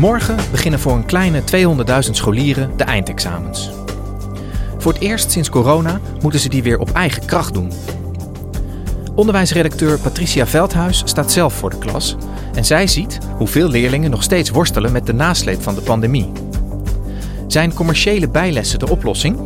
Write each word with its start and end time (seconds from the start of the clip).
Morgen 0.00 0.36
beginnen 0.50 0.80
voor 0.80 0.92
een 0.92 1.06
kleine 1.06 1.42
200.000 2.06 2.10
scholieren 2.10 2.76
de 2.76 2.84
eindexamens. 2.84 3.70
Voor 4.78 4.92
het 4.92 5.02
eerst 5.02 5.30
sinds 5.30 5.50
corona 5.50 6.00
moeten 6.22 6.40
ze 6.40 6.48
die 6.48 6.62
weer 6.62 6.78
op 6.78 6.90
eigen 6.90 7.24
kracht 7.24 7.54
doen. 7.54 7.72
Onderwijsredacteur 9.14 9.98
Patricia 9.98 10.46
Veldhuis 10.46 11.02
staat 11.04 11.32
zelf 11.32 11.54
voor 11.54 11.70
de 11.70 11.78
klas 11.78 12.16
en 12.54 12.64
zij 12.64 12.86
ziet 12.86 13.18
hoeveel 13.36 13.68
leerlingen 13.68 14.10
nog 14.10 14.22
steeds 14.22 14.50
worstelen 14.50 14.92
met 14.92 15.06
de 15.06 15.14
nasleep 15.14 15.62
van 15.62 15.74
de 15.74 15.80
pandemie. 15.80 16.32
Zijn 17.46 17.74
commerciële 17.74 18.28
bijlessen 18.28 18.78
de 18.78 18.90
oplossing? 18.90 19.38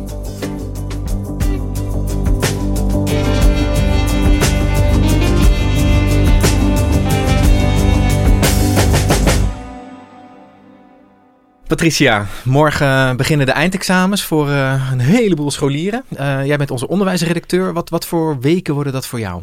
Patricia, 11.67 12.25
morgen 12.43 13.17
beginnen 13.17 13.45
de 13.45 13.51
eindexamens 13.51 14.23
voor 14.23 14.47
uh, 14.47 14.89
een 14.91 14.99
heleboel 14.99 15.51
scholieren. 15.51 16.03
Uh, 16.11 16.45
jij 16.45 16.57
bent 16.57 16.71
onze 16.71 16.87
onderwijsredacteur. 16.87 17.73
Wat, 17.73 17.89
wat 17.89 18.05
voor 18.05 18.39
weken 18.39 18.73
worden 18.73 18.93
dat 18.93 19.07
voor 19.07 19.19
jou? 19.19 19.41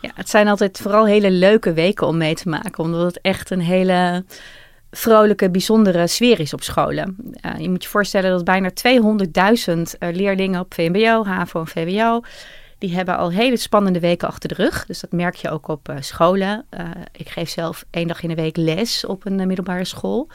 Ja, 0.00 0.10
het 0.14 0.28
zijn 0.28 0.48
altijd 0.48 0.78
vooral 0.82 1.06
hele 1.06 1.30
leuke 1.30 1.72
weken 1.72 2.06
om 2.06 2.16
mee 2.16 2.34
te 2.34 2.48
maken, 2.48 2.84
omdat 2.84 3.02
het 3.02 3.20
echt 3.20 3.50
een 3.50 3.60
hele 3.60 4.24
vrolijke, 4.90 5.50
bijzondere 5.50 6.06
sfeer 6.06 6.40
is 6.40 6.52
op 6.52 6.62
scholen. 6.62 7.16
Uh, 7.46 7.52
je 7.58 7.70
moet 7.70 7.82
je 7.82 7.88
voorstellen 7.88 8.30
dat 8.30 8.44
bijna 8.44 8.70
200.000 9.78 9.82
leerlingen 9.98 10.60
op 10.60 10.74
VMBO, 10.74 11.24
HAVO 11.24 11.60
en 11.60 11.66
VWO, 11.66 12.20
die 12.78 12.94
hebben 12.94 13.16
al 13.16 13.30
hele 13.30 13.56
spannende 13.56 14.00
weken 14.00 14.28
achter 14.28 14.48
de 14.48 14.54
rug. 14.54 14.86
Dus 14.86 15.00
dat 15.00 15.12
merk 15.12 15.34
je 15.34 15.50
ook 15.50 15.68
op 15.68 15.92
scholen. 16.00 16.66
ik 17.12 17.28
geef 17.28 17.48
zelf 17.48 17.84
één 17.90 18.08
dag 18.08 18.22
in 18.22 18.28
de 18.28 18.34
week 18.34 18.56
les 18.56 19.06
op 19.06 19.26
een 19.26 19.46
middelbare 19.46 19.84
school. 19.84 20.28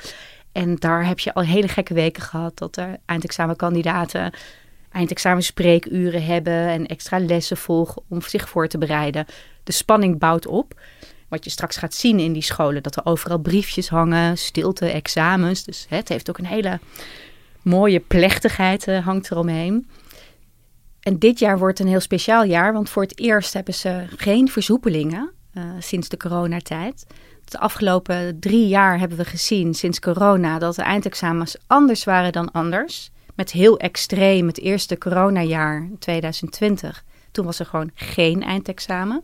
En 0.54 0.76
daar 0.76 1.06
heb 1.06 1.20
je 1.20 1.34
al 1.34 1.44
hele 1.44 1.68
gekke 1.68 1.94
weken 1.94 2.24
gehad 2.24 2.58
dat 2.58 2.78
er 2.78 2.98
eindexamenkandidaten 3.06 4.34
eindexamenspreekuren 4.92 6.26
hebben 6.26 6.68
en 6.68 6.86
extra 6.86 7.20
lessen 7.20 7.58
volgen 7.58 8.02
om 8.08 8.22
zich 8.22 8.50
voor 8.50 8.68
te 8.68 8.78
bereiden. 8.78 9.26
De 9.64 9.72
spanning 9.72 10.20
bouwt 10.20 10.48
op. 10.48 10.82
Wat 11.28 11.44
je 11.44 11.50
straks 11.50 11.78
gaat 11.78 11.94
zien 11.94 12.20
in 12.20 12.34
die 12.34 12.42
scholen, 12.42 12.84
dat 12.84 12.96
er 12.96 13.06
overal 13.06 13.38
briefjes 13.38 13.90
hangen, 13.90 14.38
stilte, 14.38 14.86
examens. 14.86 15.64
Dus 15.64 15.86
het 15.90 16.10
heeft 16.10 16.30
ook 16.30 16.38
een 16.38 16.46
hele 16.46 16.80
mooie 17.62 18.00
plechtigheid 18.00 18.88
uh, 18.88 19.06
hangt 19.06 19.32
eromheen. 19.32 19.88
En 21.00 21.20
dit 21.20 21.40
jaar 21.40 21.60
wordt 21.60 21.80
een 21.80 21.88
heel 21.88 22.00
speciaal 22.00 22.44
jaar, 22.44 22.74
want 22.74 22.90
voor 22.90 23.02
het 23.02 23.20
eerst 23.20 23.54
hebben 23.54 23.74
ze 23.74 24.06
geen 24.16 24.50
versoepelingen 24.50 25.32
uh, 25.54 25.64
sinds 25.80 26.10
de 26.10 26.18
coronatijd. 26.18 27.06
De 27.46 27.60
afgelopen 27.60 28.40
drie 28.40 28.68
jaar 28.68 29.00
hebben 29.00 29.18
we 29.18 29.26
gezien 29.26 29.74
sinds 29.74 30.00
corona 30.00 30.60
dat 30.60 30.76
de 30.76 30.82
eindexamens 30.82 31.56
anders 31.68 32.04
waren 32.04 32.32
dan 32.32 32.52
anders. 32.52 33.12
Met 33.36 33.52
heel 33.52 33.78
extreem 33.78 34.48
het 34.48 34.60
eerste 34.60 34.98
coronajaar 34.98 35.90
2020. 36.00 37.04
Toen 37.32 37.46
was 37.46 37.60
er 37.60 37.66
gewoon 37.66 37.92
geen 37.94 38.44
eindexamen. 38.44 39.24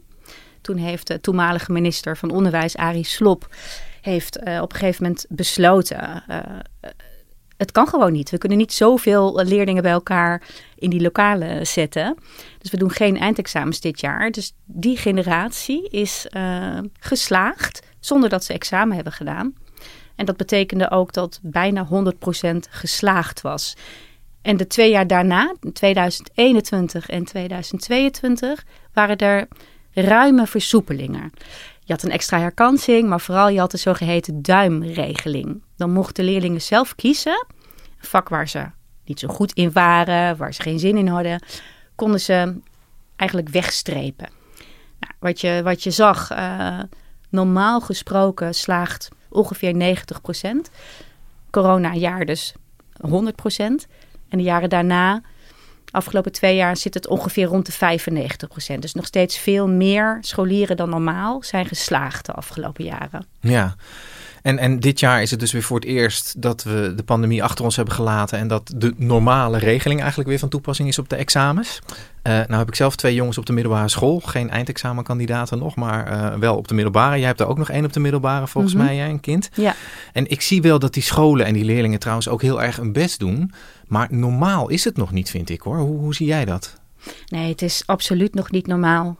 Toen 0.62 0.78
heeft 0.78 1.08
de 1.08 1.22
toenmalige 1.22 1.72
minister 1.72 2.18
van 2.18 2.32
Onderwijs, 2.32 2.76
Arie 2.76 3.04
Slop, 3.04 3.56
heeft 4.02 4.38
uh, 4.38 4.62
op 4.62 4.74
een 4.74 4.80
gegeven 4.80 5.04
moment 5.04 5.26
besloten. 5.30 6.24
Uh, 6.30 6.40
het 7.58 7.72
kan 7.72 7.88
gewoon 7.88 8.12
niet. 8.12 8.30
We 8.30 8.38
kunnen 8.38 8.58
niet 8.58 8.74
zoveel 8.74 9.44
leerlingen 9.44 9.84
bij 9.84 9.92
elkaar 9.92 10.42
in 10.76 10.90
die 10.90 11.02
lokalen 11.02 11.68
zetten. 11.68 12.18
Dus 12.58 12.72
we 12.72 12.78
doen 12.78 12.92
geen 12.92 13.18
eindexamens 13.18 13.80
dit 13.80 14.00
jaar. 14.00 14.32
Dus 14.32 14.54
die 14.66 14.98
generatie 14.98 15.90
is 15.90 16.28
geslaagd 17.00 17.88
zonder 18.00 18.30
dat 18.30 18.44
ze 18.44 18.54
examen 18.54 18.96
hebben 18.96 19.14
gedaan. 19.14 19.54
En 20.16 20.26
dat 20.26 20.38
betekende 20.38 20.92
ook 20.92 21.14
dat 21.14 21.40
bijna 21.42 21.88
100% 21.88 22.58
geslaagd 22.70 23.42
was. 23.42 23.76
En 24.42 24.58
de 24.58 24.68
twee 24.68 24.90
jaar 24.92 25.08
daarna, 25.08 25.56
2021 25.74 27.10
en 27.10 27.24
2022, 27.24 28.66
waren 28.94 29.18
er 29.18 29.48
ruime 29.92 30.48
versoepelingen. 30.48 31.32
Je 31.84 31.94
had 31.94 32.04
een 32.04 32.12
extra 32.12 32.40
herkansing, 32.40 33.10
maar 33.10 33.22
vooral 33.22 33.50
je 33.50 33.60
had 33.60 33.72
de 33.72 33.78
zogeheten 33.78 34.42
duimregeling. 34.42 35.64
Dan 35.76 35.92
mochten 35.92 36.24
leerlingen 36.24 36.62
zelf 36.62 36.96
kiezen, 36.96 37.46
een 38.00 38.08
vak 38.08 38.30
waar 38.30 38.48
ze 38.48 38.66
niet 39.06 39.20
zo 39.20 39.28
goed 39.28 39.54
in 39.54 39.72
waren, 39.72 40.38
waar 40.38 40.54
ze 40.54 40.62
geen 40.62 40.80
zin 40.80 40.98
in 40.98 41.08
hadden, 41.08 41.44
konden 41.96 42.20
ze 42.20 42.60
eigenlijk 43.16 43.50
wegstrepen. 43.50 44.30
Nou, 45.00 45.14
wat, 45.20 45.42
je, 45.42 45.62
wat 45.64 45.84
je 45.84 45.92
zag, 45.92 46.32
uh, 46.32 46.80
normaal 47.30 47.82
gesproken 47.82 48.54
slaagt 48.54 49.10
ongeveer 49.30 49.76
90 49.76 50.22
procent. 50.22 50.70
Corona-jaar 51.50 52.26
dus 52.26 52.54
100 53.02 53.36
procent. 53.36 53.88
En 54.30 54.38
de 54.38 54.44
jaren 54.44 54.70
daarna, 54.70 55.22
afgelopen 55.92 56.32
twee 56.32 56.56
jaar, 56.56 56.78
zit 56.78 56.94
het 56.94 57.08
ongeveer 57.08 57.46
rond 57.46 57.66
de 57.66 57.72
95 57.72 58.50
procent. 58.50 58.82
Dus 58.82 58.94
nog 58.94 59.06
steeds 59.06 59.38
veel 59.38 59.68
meer 59.68 60.18
scholieren 60.22 60.78
dan 60.78 60.90
normaal 60.90 61.44
zijn 61.44 61.66
geslaagd 61.66 62.26
de 62.26 62.32
afgelopen 62.32 62.84
jaren. 62.84 63.26
Ja. 63.40 63.76
En, 64.42 64.58
en 64.58 64.80
dit 64.80 65.00
jaar 65.00 65.22
is 65.22 65.32
het 65.32 65.40
dus 65.40 65.52
weer 65.52 65.64
voor 65.64 65.80
het 65.80 65.88
eerst 65.88 66.42
dat 66.42 66.64
we 66.64 66.94
de 66.96 67.04
pandemie 67.04 67.44
achter 67.44 67.66
ons 67.66 67.76
hebben 67.76 67.94
gelaten. 67.94 68.38
En 68.38 68.48
dat 68.48 68.74
de 68.76 68.94
normale 68.98 69.58
regeling 69.58 70.00
eigenlijk 70.00 70.30
weer 70.30 70.40
van 70.40 70.50
toepassing 70.50 70.88
is 70.88 71.00
op 71.00 71.10
de 71.10 71.16
examens. 71.16 71.80
Uh, 72.24 72.34
nou 72.34 72.54
heb 72.54 72.68
ik 72.68 72.76
zelf 72.76 72.96
twee 72.96 73.14
jongens 73.14 73.38
op 73.38 73.46
de 73.46 73.54
middelbare 73.54 73.88
school. 73.88 74.20
Geen 74.20 74.50
eindexamenkandidaten 74.50 75.58
nog, 75.58 75.76
maar 75.76 76.12
uh, 76.12 76.40
wel 76.40 76.56
op 76.56 76.68
de 76.68 76.74
middelbare. 76.74 77.18
Jij 77.18 77.28
hebt 77.28 77.40
er 77.40 77.48
ook 77.48 77.58
nog 77.58 77.70
één 77.70 77.86
op 77.86 77.94
de 77.94 78.00
middelbare 78.00 78.48
volgens 78.48 78.74
mm 78.74 78.80
-hmm. 78.80 78.90
mij, 78.90 78.98
jij, 78.98 79.10
een 79.10 79.20
kind. 79.20 79.50
Ja. 79.54 79.76
En 80.14 80.30
ik 80.30 80.42
zie 80.42 80.62
wel 80.62 80.80
dat 80.80 80.94
die 80.94 81.04
scholen 81.04 81.46
en 81.46 81.54
die 81.54 81.66
leerlingen 81.66 82.00
trouwens 82.00 82.28
ook 82.28 82.42
heel 82.42 82.62
erg 82.62 82.76
hun 82.76 82.92
best 82.92 83.20
doen. 83.20 83.52
Maar 83.88 84.08
normaal 84.12 84.70
is 84.70 84.84
het 84.84 84.98
nog 84.98 85.12
niet, 85.12 85.30
vind 85.30 85.50
ik 85.50 85.62
hoor. 85.62 85.78
Hoe, 85.78 86.00
hoe 86.00 86.16
zie 86.16 86.28
jij 86.28 86.46
dat? 86.46 86.78
Nee, 87.28 87.50
het 87.50 87.62
is 87.62 87.84
absoluut 87.86 88.34
nog 88.34 88.52
niet 88.52 88.68
normaal. 88.68 89.18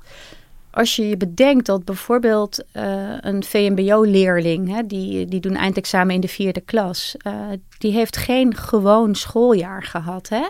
Als 0.72 0.96
je 0.96 1.10
je 1.10 1.18
bedenkt 1.18 1.66
dat 1.66 1.86
bijvoorbeeld 1.86 2.64
uh, 2.74 3.14
een 3.20 3.44
VMBO-leerling, 3.44 4.88
die, 4.88 5.26
die 5.26 5.40
doen 5.40 5.56
eindexamen 5.56 6.16
in 6.16 6.22
de 6.22 6.28
vierde 6.28 6.62
klas, 6.62 7.16
uh, 7.28 7.34
die 7.78 7.92
heeft 7.92 8.18
geen 8.18 8.56
gewoon 8.56 9.16
schooljaar 9.16 9.84
gehad. 9.84 10.30
Hè? 10.30 10.48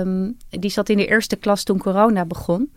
Um, 0.00 0.36
die 0.50 0.70
zat 0.70 0.88
in 0.88 0.96
de 0.96 1.06
eerste 1.06 1.36
klas 1.36 1.62
toen 1.62 1.78
corona 1.78 2.24
begon 2.24 2.72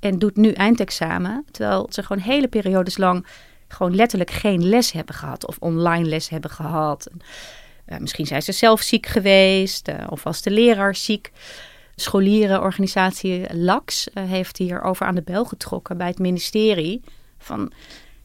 en 0.00 0.18
doet 0.18 0.36
nu 0.36 0.52
eindexamen, 0.52 1.44
terwijl 1.50 1.86
ze 1.90 2.02
gewoon 2.02 2.22
hele 2.22 2.48
periodes 2.48 2.96
lang 2.96 3.26
gewoon 3.68 3.94
letterlijk 3.94 4.30
geen 4.30 4.68
les 4.68 4.92
hebben 4.92 5.14
gehad 5.14 5.46
of 5.46 5.56
online 5.58 6.08
les 6.08 6.28
hebben 6.28 6.50
gehad. 6.50 7.10
Uh, 7.88 7.98
misschien 7.98 8.26
zijn 8.26 8.42
ze 8.42 8.52
zelf 8.52 8.80
ziek 8.80 9.06
geweest 9.06 9.90
of 10.08 10.22
was 10.22 10.42
de 10.42 10.50
leraar 10.50 10.96
ziek 10.96 11.32
scholierenorganisatie 12.02 13.56
LAX 13.56 14.08
uh, 14.14 14.24
heeft 14.24 14.56
hierover 14.56 15.06
aan 15.06 15.14
de 15.14 15.22
bel 15.22 15.44
getrokken 15.44 15.96
bij 15.96 16.06
het 16.06 16.18
ministerie. 16.18 17.00
Van 17.38 17.72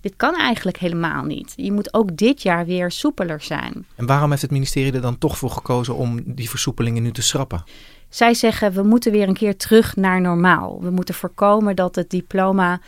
dit 0.02 0.14
kan 0.16 0.36
eigenlijk 0.36 0.78
helemaal 0.78 1.24
niet. 1.24 1.54
Je 1.56 1.72
moet 1.72 1.94
ook 1.94 2.18
dit 2.18 2.42
jaar 2.42 2.66
weer 2.66 2.92
soepeler 2.92 3.42
zijn. 3.42 3.86
En 3.96 4.06
waarom 4.06 4.30
heeft 4.30 4.42
het 4.42 4.52
ministerie 4.52 4.94
er 4.94 5.02
dan 5.02 5.18
toch 5.18 5.38
voor 5.38 5.50
gekozen 5.50 5.96
om 5.96 6.22
die 6.26 6.50
versoepelingen 6.50 7.04
nu 7.04 7.12
te 7.12 7.22
schrappen? 7.22 7.64
Zij 8.10 8.34
zeggen 8.34 8.74
we 8.74 8.84
moeten 8.84 9.12
weer 9.12 9.28
een 9.28 9.34
keer 9.34 9.58
terug 9.58 9.96
naar 9.96 10.22
normaal. 10.22 10.82
We 10.82 10.90
moeten 10.90 11.16
voorkomen 11.16 11.76
dat 11.76 11.96
het 11.96 12.10
diploma 12.10 12.80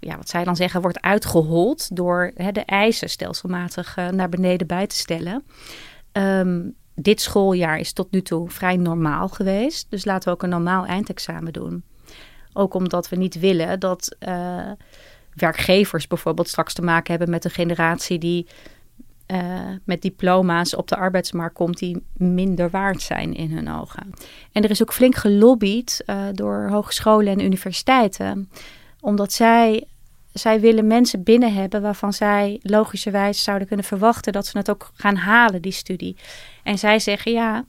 ja, 0.00 0.16
wat 0.16 0.28
zij 0.28 0.44
dan 0.44 0.56
zeggen, 0.56 0.80
wordt 0.80 1.00
uitgehold 1.00 1.96
door 1.96 2.32
hè, 2.34 2.52
de 2.52 2.64
eisen 2.64 3.10
stelselmatig 3.10 3.96
uh, 3.98 4.08
naar 4.08 4.28
beneden 4.28 4.66
bij 4.66 4.86
te 4.86 4.96
stellen. 4.96 5.44
Um, 6.12 6.74
dit 7.02 7.20
schooljaar 7.20 7.78
is 7.78 7.92
tot 7.92 8.10
nu 8.10 8.22
toe 8.22 8.50
vrij 8.50 8.76
normaal 8.76 9.28
geweest. 9.28 9.86
Dus 9.90 10.04
laten 10.04 10.28
we 10.28 10.34
ook 10.34 10.42
een 10.42 10.48
normaal 10.48 10.86
eindexamen 10.86 11.52
doen. 11.52 11.82
Ook 12.52 12.74
omdat 12.74 13.08
we 13.08 13.16
niet 13.16 13.38
willen 13.38 13.80
dat 13.80 14.16
uh, 14.28 14.70
werkgevers 15.34 16.06
bijvoorbeeld 16.06 16.48
straks 16.48 16.74
te 16.74 16.82
maken 16.82 17.10
hebben 17.10 17.30
met 17.30 17.44
een 17.44 17.50
generatie 17.50 18.18
die 18.18 18.46
uh, 19.26 19.38
met 19.84 20.02
diploma's 20.02 20.76
op 20.76 20.88
de 20.88 20.96
arbeidsmarkt 20.96 21.54
komt 21.54 21.78
die 21.78 22.02
minder 22.16 22.70
waard 22.70 23.02
zijn 23.02 23.34
in 23.34 23.50
hun 23.50 23.70
ogen. 23.70 24.10
En 24.52 24.62
er 24.62 24.70
is 24.70 24.82
ook 24.82 24.92
flink 24.92 25.14
gelobbyd 25.14 26.02
uh, 26.06 26.24
door 26.32 26.68
hogescholen 26.70 27.32
en 27.32 27.44
universiteiten, 27.44 28.50
omdat 29.00 29.32
zij, 29.32 29.84
zij 30.32 30.60
willen 30.60 30.86
mensen 30.86 31.22
binnen 31.22 31.54
hebben 31.54 31.82
waarvan 31.82 32.12
zij 32.12 32.58
logischerwijs 32.62 33.42
zouden 33.42 33.66
kunnen 33.66 33.86
verwachten 33.86 34.32
dat 34.32 34.46
ze 34.46 34.58
het 34.58 34.70
ook 34.70 34.90
gaan 34.94 35.16
halen, 35.16 35.62
die 35.62 35.72
studie. 35.72 36.16
En 36.62 36.78
zij 36.78 36.98
zeggen 36.98 37.32
ja 37.32 37.64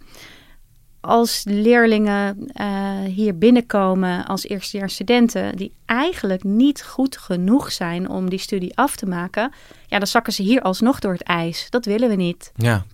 als 1.01 1.41
leerlingen 1.45 2.51
uh, 2.53 2.99
hier 2.99 3.37
binnenkomen 3.37 4.25
als 4.25 4.47
eerstejaars 4.47 4.93
studenten, 4.93 5.55
die 5.55 5.73
eigenlijk 5.85 6.43
niet 6.43 6.83
goed 6.83 7.17
genoeg 7.17 7.71
zijn 7.71 8.09
om 8.09 8.29
die 8.29 8.39
studie 8.39 8.77
af 8.77 8.95
te 8.95 9.05
maken, 9.05 9.51
ja, 9.87 9.97
dan 9.97 10.07
zakken 10.07 10.33
ze 10.33 10.41
hier 10.41 10.61
alsnog 10.61 10.99
door 10.99 11.11
het 11.11 11.23
ijs. 11.23 11.69
Dat 11.69 11.85
willen 11.85 12.09
we 12.09 12.15
niet. 12.15 12.51
Ja. 12.55 12.85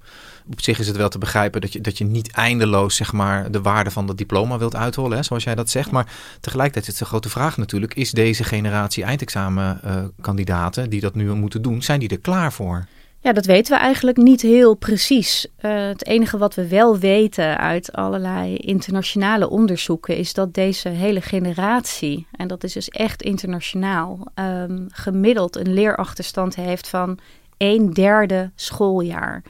Op 0.51 0.61
zich 0.61 0.79
is 0.79 0.87
het 0.87 0.97
wel 0.97 1.09
te 1.09 1.17
begrijpen 1.17 1.61
dat 1.61 1.73
je, 1.73 1.81
dat 1.81 1.97
je 1.97 2.05
niet 2.05 2.31
eindeloos 2.31 2.95
zeg 2.95 3.13
maar, 3.13 3.51
de 3.51 3.61
waarde 3.61 3.91
van 3.91 4.07
dat 4.07 4.17
diploma 4.17 4.57
wilt 4.57 4.75
uithollen, 4.75 5.17
hè, 5.17 5.23
zoals 5.23 5.43
jij 5.43 5.55
dat 5.55 5.69
zegt. 5.69 5.91
Maar 5.91 6.11
tegelijkertijd 6.39 6.87
is 6.87 6.99
de 6.99 7.05
grote 7.05 7.29
vraag 7.29 7.57
natuurlijk: 7.57 7.93
is 7.93 8.11
deze 8.11 8.43
generatie 8.43 9.03
eindexamenkandidaten 9.03 10.83
uh, 10.83 10.89
die 10.89 11.01
dat 11.01 11.15
nu 11.15 11.33
moeten 11.33 11.61
doen, 11.61 11.81
zijn 11.81 11.99
die 11.99 12.09
er 12.09 12.19
klaar 12.19 12.53
voor? 12.53 12.85
Ja, 13.19 13.33
dat 13.33 13.45
weten 13.45 13.73
we 13.73 13.79
eigenlijk 13.81 14.17
niet 14.17 14.41
heel 14.41 14.75
precies. 14.75 15.47
Uh, 15.61 15.87
het 15.87 16.05
enige 16.05 16.37
wat 16.37 16.55
we 16.55 16.67
wel 16.67 16.97
weten 16.97 17.57
uit 17.57 17.91
allerlei 17.91 18.55
internationale 18.55 19.49
onderzoeken 19.49 20.17
is 20.17 20.33
dat 20.33 20.53
deze 20.53 20.89
hele 20.89 21.21
generatie, 21.21 22.27
en 22.31 22.47
dat 22.47 22.63
is 22.63 22.73
dus 22.73 22.89
echt 22.89 23.21
internationaal, 23.21 24.27
um, 24.35 24.85
gemiddeld 24.91 25.55
een 25.55 25.73
leerachterstand 25.73 26.55
heeft 26.55 26.87
van 26.87 27.19
een 27.57 27.93
derde 27.93 28.51
schooljaar. 28.55 29.43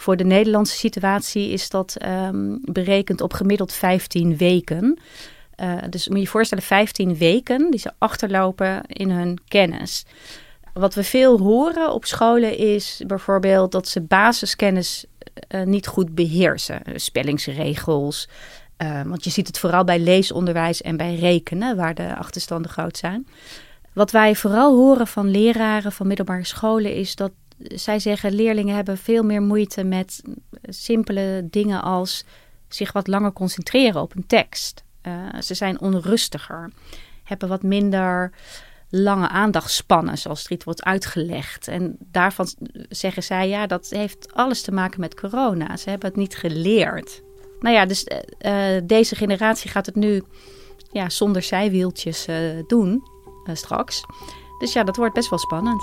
Voor 0.00 0.16
de 0.16 0.24
Nederlandse 0.24 0.76
situatie 0.76 1.50
is 1.50 1.68
dat 1.68 1.96
um, 2.06 2.58
berekend 2.62 3.20
op 3.20 3.32
gemiddeld 3.32 3.72
15 3.72 4.36
weken. 4.36 4.98
Uh, 5.56 5.76
dus 5.90 6.08
moet 6.08 6.16
je 6.16 6.22
je 6.22 6.30
voorstellen, 6.30 6.64
15 6.64 7.16
weken 7.16 7.70
die 7.70 7.80
ze 7.80 7.92
achterlopen 7.98 8.82
in 8.86 9.10
hun 9.10 9.38
kennis. 9.48 10.04
Wat 10.72 10.94
we 10.94 11.04
veel 11.04 11.38
horen 11.38 11.92
op 11.92 12.04
scholen 12.04 12.56
is 12.56 13.02
bijvoorbeeld 13.06 13.72
dat 13.72 13.88
ze 13.88 14.00
basiskennis 14.00 15.04
uh, 15.48 15.62
niet 15.62 15.86
goed 15.86 16.14
beheersen. 16.14 16.82
Spellingsregels. 16.94 18.28
Uh, 18.78 19.02
want 19.02 19.24
je 19.24 19.30
ziet 19.30 19.46
het 19.46 19.58
vooral 19.58 19.84
bij 19.84 19.98
leesonderwijs 19.98 20.82
en 20.82 20.96
bij 20.96 21.14
rekenen, 21.14 21.76
waar 21.76 21.94
de 21.94 22.16
achterstanden 22.16 22.70
groot 22.70 22.96
zijn. 22.96 23.26
Wat 23.92 24.10
wij 24.10 24.34
vooral 24.34 24.76
horen 24.76 25.06
van 25.06 25.30
leraren 25.30 25.92
van 25.92 26.06
middelbare 26.06 26.44
scholen 26.44 26.94
is 26.94 27.14
dat 27.14 27.32
zij 27.62 27.98
zeggen 27.98 28.32
leerlingen 28.32 28.74
hebben 28.74 28.98
veel 28.98 29.22
meer 29.22 29.42
moeite 29.42 29.84
met 29.84 30.22
simpele 30.62 31.46
dingen 31.50 31.82
als 31.82 32.24
zich 32.68 32.92
wat 32.92 33.06
langer 33.06 33.32
concentreren 33.32 34.00
op 34.00 34.16
een 34.16 34.26
tekst. 34.26 34.84
Uh, 35.02 35.40
ze 35.40 35.54
zijn 35.54 35.80
onrustiger, 35.80 36.70
hebben 37.24 37.48
wat 37.48 37.62
minder 37.62 38.32
lange 38.88 39.28
aandachtspannen, 39.28 40.18
zoals 40.18 40.48
iets 40.48 40.64
wordt 40.64 40.84
uitgelegd. 40.84 41.68
En 41.68 41.96
daarvan 41.98 42.46
zeggen 42.88 43.22
zij, 43.22 43.48
ja, 43.48 43.66
dat 43.66 43.88
heeft 43.88 44.32
alles 44.32 44.62
te 44.62 44.72
maken 44.72 45.00
met 45.00 45.20
corona. 45.20 45.76
Ze 45.76 45.90
hebben 45.90 46.08
het 46.08 46.18
niet 46.18 46.36
geleerd. 46.36 47.22
Nou 47.60 47.74
ja, 47.74 47.86
dus 47.86 48.06
uh, 48.40 48.66
deze 48.84 49.14
generatie 49.14 49.70
gaat 49.70 49.86
het 49.86 49.94
nu 49.94 50.22
ja, 50.92 51.08
zonder 51.08 51.42
zijwieltjes 51.42 52.26
doen 52.66 53.02
straks. 53.52 54.02
Dus 54.58 54.72
ja, 54.72 54.84
dat 54.84 54.96
wordt 54.96 55.14
best 55.14 55.30
wel 55.30 55.38
spannend. 55.38 55.82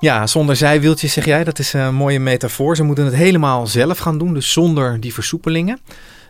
Ja, 0.00 0.26
zonder 0.26 0.56
zijwieltjes 0.56 1.12
zeg 1.12 1.24
jij, 1.24 1.44
dat 1.44 1.58
is 1.58 1.72
een 1.72 1.94
mooie 1.94 2.20
metafoor. 2.20 2.76
Ze 2.76 2.82
moeten 2.82 3.04
het 3.04 3.14
helemaal 3.14 3.66
zelf 3.66 3.98
gaan 3.98 4.18
doen, 4.18 4.34
dus 4.34 4.52
zonder 4.52 5.00
die 5.00 5.14
versoepelingen. 5.14 5.80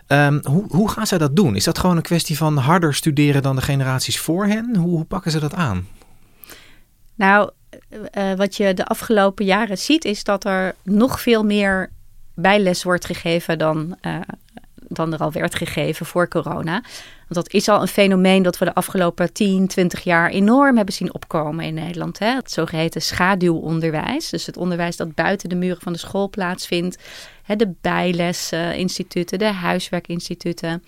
Um, 0.07 0.41
hoe, 0.43 0.65
hoe 0.69 0.91
gaan 0.91 1.07
zij 1.07 1.19
dat 1.19 1.37
doen? 1.37 1.57
Is 1.57 1.65
dat 1.65 1.79
gewoon 1.79 1.97
een 1.97 2.03
kwestie 2.03 2.37
van 2.37 2.57
harder 2.57 2.95
studeren 2.95 3.43
dan 3.43 3.57
de 3.57 3.63
generaties 3.63 4.19
voor 4.19 4.47
hen? 4.47 4.77
Hoe, 4.77 4.89
hoe 4.89 5.05
pakken 5.05 5.31
ze 5.31 5.41
dat 5.41 5.55
aan? 5.55 5.87
Nou, 7.15 7.51
uh, 8.19 8.33
wat 8.35 8.57
je 8.57 8.75
de 8.75 8.85
afgelopen 8.85 9.45
jaren 9.45 9.79
ziet, 9.79 10.05
is 10.05 10.25
dat 10.25 10.45
er 10.45 10.75
nog 10.83 11.21
veel 11.21 11.45
meer 11.45 11.91
bijles 12.35 12.83
wordt 12.83 13.05
gegeven 13.05 13.59
dan, 13.59 13.97
uh, 14.03 14.17
dan 14.89 15.13
er 15.13 15.19
al 15.19 15.33
werd 15.33 15.55
gegeven 15.55 16.07
voor 16.07 16.29
corona. 16.29 16.83
Want 17.29 17.47
dat 17.47 17.53
is 17.53 17.69
al 17.69 17.81
een 17.81 17.89
fenomeen 17.89 18.43
dat 18.43 18.59
we 18.59 18.65
de 18.65 18.75
afgelopen 18.75 19.33
10, 19.33 19.67
20 19.67 20.01
jaar 20.01 20.31
enorm 20.31 20.77
hebben 20.77 20.95
zien 20.95 21.15
opkomen 21.15 21.65
in 21.65 21.75
Nederland. 21.75 22.19
Hè? 22.19 22.35
Het 22.35 22.51
zogeheten 22.51 23.03
schaduwonderwijs. 23.03 24.31
Dus 24.31 24.47
het 24.47 24.57
onderwijs 24.57 24.97
dat 24.97 25.15
buiten 25.15 25.49
de 25.49 25.55
muren 25.55 25.83
van 25.83 25.93
de 25.93 25.99
school 25.99 26.31
plaatsvindt. 26.31 26.99
Hè, 27.43 27.57
de 27.57 27.75
bijlesinstituten, 27.81 29.39
de 29.39 29.53
huiswerkinstituten. 29.53 30.83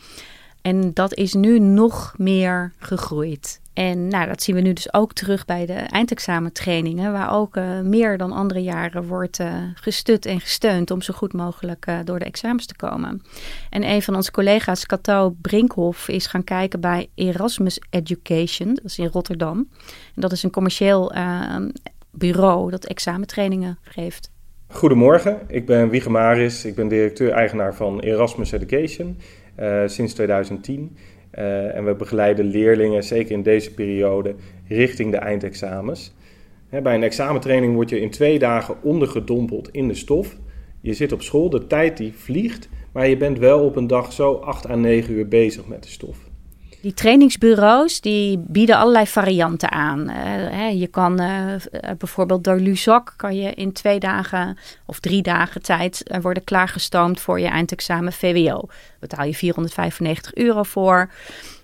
En 0.62 0.94
dat 0.94 1.14
is 1.14 1.34
nu 1.34 1.58
nog 1.58 2.14
meer 2.16 2.72
gegroeid. 2.78 3.60
En 3.80 4.08
nou, 4.08 4.26
dat 4.26 4.42
zien 4.42 4.54
we 4.54 4.60
nu 4.60 4.72
dus 4.72 4.92
ook 4.94 5.12
terug 5.12 5.44
bij 5.44 5.66
de 5.66 5.72
eindexamentrainingen, 5.72 7.12
waar 7.12 7.34
ook 7.34 7.56
uh, 7.56 7.80
meer 7.80 8.18
dan 8.18 8.32
andere 8.32 8.62
jaren 8.62 9.06
wordt 9.06 9.40
uh, 9.40 9.54
gestut 9.74 10.26
en 10.26 10.40
gesteund 10.40 10.90
om 10.90 11.02
zo 11.02 11.14
goed 11.14 11.32
mogelijk 11.32 11.86
uh, 11.88 11.98
door 12.04 12.18
de 12.18 12.24
examens 12.24 12.66
te 12.66 12.76
komen. 12.76 13.22
En 13.70 13.84
een 13.84 14.02
van 14.02 14.14
onze 14.14 14.30
collega's, 14.30 14.86
Cato 14.86 15.34
Brinkhoff, 15.40 16.08
is 16.08 16.26
gaan 16.26 16.44
kijken 16.44 16.80
bij 16.80 17.08
Erasmus 17.14 17.80
Education, 17.90 18.74
dat 18.74 18.84
is 18.84 18.98
in 18.98 19.08
Rotterdam. 19.12 19.68
En 20.14 20.20
dat 20.20 20.32
is 20.32 20.42
een 20.42 20.50
commercieel 20.50 21.12
bureau 22.10 22.70
dat 22.70 22.86
examentrainingen 22.86 23.78
geeft. 23.82 24.30
Goedemorgen, 24.68 25.38
ik 25.46 25.66
ben 25.66 25.88
Wiege 25.88 26.10
Maris, 26.10 26.64
ik 26.64 26.74
ben 26.74 26.88
directeur-eigenaar 26.88 27.74
van 27.74 28.00
Erasmus 28.00 28.52
Education 28.52 29.18
sinds 29.86 30.14
2010. 30.14 30.96
Uh, 31.38 31.76
en 31.76 31.84
we 31.84 31.94
begeleiden 31.94 32.44
leerlingen, 32.44 33.04
zeker 33.04 33.32
in 33.32 33.42
deze 33.42 33.74
periode, 33.74 34.34
richting 34.68 35.10
de 35.10 35.16
eindexamens. 35.16 36.14
bij 36.82 36.94
een 36.94 37.02
examentraining 37.02 37.74
word 37.74 37.90
je 37.90 38.00
in 38.00 38.10
twee 38.10 38.38
dagen 38.38 38.76
ondergedompeld 38.82 39.68
in 39.70 39.88
de 39.88 39.94
stof. 39.94 40.36
Je 40.80 40.94
zit 40.94 41.12
op 41.12 41.22
school, 41.22 41.50
de 41.50 41.66
tijd 41.66 41.96
die 41.96 42.12
vliegt, 42.12 42.68
maar 42.92 43.08
je 43.08 43.16
bent 43.16 43.38
wel 43.38 43.64
op 43.64 43.76
een 43.76 43.86
dag 43.86 44.12
zo 44.12 44.32
8 44.32 44.68
à 44.68 44.74
9 44.74 45.14
uur 45.14 45.28
bezig 45.28 45.66
met 45.66 45.82
de 45.82 45.88
stof. 45.88 46.29
Die 46.82 46.94
trainingsbureaus 46.94 48.00
die 48.00 48.38
bieden 48.38 48.76
allerlei 48.76 49.06
varianten 49.06 49.70
aan. 49.70 50.08
Hè, 50.08 50.66
je 50.66 50.86
kan 50.86 51.20
uh, 51.20 51.54
bijvoorbeeld 51.98 52.44
door 52.44 52.56
Luzak 52.56 53.14
kan 53.16 53.36
je 53.36 53.54
in 53.54 53.72
twee 53.72 53.98
dagen 53.98 54.58
of 54.86 55.00
drie 55.00 55.22
dagen 55.22 55.62
tijd 55.62 56.18
worden 56.22 56.44
klaargestoomd 56.44 57.20
voor 57.20 57.40
je 57.40 57.46
eindexamen 57.46 58.12
VWO. 58.12 58.68
Betaal 58.98 59.24
je 59.24 59.34
495 59.34 60.34
euro 60.34 60.62
voor. 60.62 61.10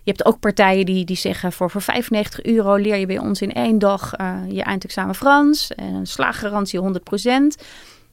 Je 0.03 0.13
hebt 0.13 0.25
ook 0.25 0.41
partijen 0.41 0.87
die, 0.87 1.05
die 1.05 1.17
zeggen 1.17 1.53
voor, 1.53 1.71
voor 1.71 1.83
95 1.83 2.43
euro 2.43 2.75
leer 2.75 2.97
je 2.97 3.07
bij 3.07 3.19
ons 3.19 3.43
in 3.43 3.53
één 3.53 3.79
dag 3.79 4.11
je 4.49 4.63
eindexamen 4.63 5.15
Frans. 5.15 5.75
En 5.75 5.95
een 5.95 6.07
slaaggarantie 6.07 6.81
100%. 6.81 6.85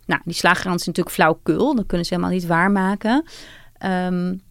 Nou, 0.06 0.22
die 0.26 0.34
slaaggarantie 0.34 0.80
is 0.80 0.86
natuurlijk 0.86 1.16
flauwkul. 1.16 1.76
Dat 1.76 1.86
kunnen 1.86 2.06
ze 2.06 2.14
helemaal 2.14 2.36
niet 2.36 2.48
waarmaken. 2.48 3.26
Um, 3.86 4.42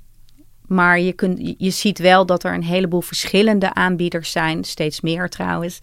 maar 0.73 1.01
je, 1.01 1.13
kunt, 1.13 1.55
je 1.59 1.71
ziet 1.71 1.99
wel 1.99 2.27
dat 2.27 2.45
er 2.45 2.55
een 2.55 2.65
heleboel 2.65 3.01
verschillende 3.01 3.75
aanbieders 3.75 4.31
zijn, 4.33 4.65
steeds 4.65 5.01
meer 5.01 5.29
trouwens, 5.29 5.79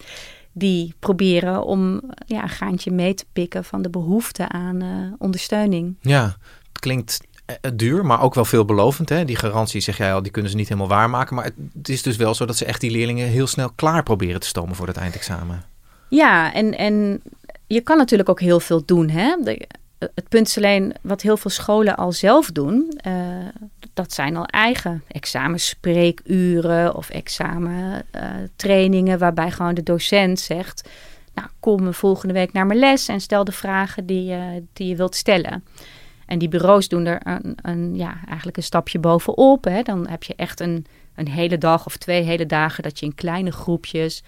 die 0.52 0.94
proberen 0.98 1.64
om 1.64 2.00
ja, 2.26 2.42
een 2.42 2.48
gaantje 2.48 2.90
mee 2.90 3.14
te 3.14 3.24
pikken 3.32 3.64
van 3.64 3.82
de 3.82 3.90
behoefte 3.90 4.48
aan 4.48 4.82
uh, 4.82 5.12
ondersteuning. 5.18 5.96
Ja, 6.00 6.36
het 6.72 6.80
klinkt 6.80 7.20
eh, 7.44 7.70
duur, 7.74 8.06
maar 8.06 8.22
ook 8.22 8.34
wel 8.34 8.44
veelbelovend. 8.44 9.08
Hè? 9.08 9.24
Die 9.24 9.36
garantie, 9.36 9.80
zeg 9.80 9.96
jij 9.96 10.14
al, 10.14 10.22
die 10.22 10.32
kunnen 10.32 10.50
ze 10.50 10.56
niet 10.56 10.68
helemaal 10.68 10.88
waarmaken. 10.88 11.36
Maar 11.36 11.50
het 11.76 11.88
is 11.88 12.02
dus 12.02 12.16
wel 12.16 12.34
zo 12.34 12.44
dat 12.44 12.56
ze 12.56 12.64
echt 12.64 12.80
die 12.80 12.90
leerlingen 12.90 13.28
heel 13.28 13.46
snel 13.46 13.70
klaar 13.74 14.02
proberen 14.02 14.40
te 14.40 14.46
stomen 14.46 14.76
voor 14.76 14.86
het 14.86 14.96
eindexamen. 14.96 15.64
Ja, 16.08 16.52
en, 16.52 16.78
en 16.78 17.22
je 17.66 17.80
kan 17.80 17.96
natuurlijk 17.96 18.28
ook 18.28 18.40
heel 18.40 18.60
veel 18.60 18.84
doen. 18.84 19.08
Hè? 19.08 19.36
De, 19.42 19.66
het 19.98 20.28
punt 20.28 20.46
is 20.46 20.56
alleen 20.56 20.94
wat 21.00 21.22
heel 21.22 21.36
veel 21.36 21.50
scholen 21.50 21.96
al 21.96 22.12
zelf 22.12 22.50
doen. 22.50 22.98
Uh, 23.06 23.14
dat 24.00 24.12
zijn 24.12 24.36
al 24.36 24.44
eigen 24.44 25.02
examenspreekuren 25.08 26.94
of 26.94 27.10
examentrainingen, 27.10 29.14
uh, 29.14 29.20
waarbij 29.20 29.50
gewoon 29.50 29.74
de 29.74 29.82
docent 29.82 30.40
zegt: 30.40 30.88
Nou, 31.34 31.48
kom 31.60 31.94
volgende 31.94 32.34
week 32.34 32.52
naar 32.52 32.66
mijn 32.66 32.78
les 32.78 33.08
en 33.08 33.20
stel 33.20 33.44
de 33.44 33.52
vragen 33.52 34.06
die, 34.06 34.32
uh, 34.32 34.42
die 34.72 34.88
je 34.88 34.96
wilt 34.96 35.14
stellen. 35.14 35.64
En 36.26 36.38
die 36.38 36.48
bureaus 36.48 36.88
doen 36.88 37.06
er 37.06 37.20
een, 37.24 37.58
een, 37.62 37.96
ja, 37.96 38.16
eigenlijk 38.26 38.56
een 38.56 38.62
stapje 38.62 38.98
bovenop. 38.98 39.64
Hè. 39.64 39.82
Dan 39.82 40.08
heb 40.08 40.22
je 40.22 40.34
echt 40.36 40.60
een, 40.60 40.86
een 41.14 41.28
hele 41.28 41.58
dag 41.58 41.86
of 41.86 41.96
twee 41.96 42.22
hele 42.22 42.46
dagen 42.46 42.82
dat 42.82 42.98
je 42.98 43.06
in 43.06 43.14
kleine 43.14 43.50
groepjes 43.50 44.22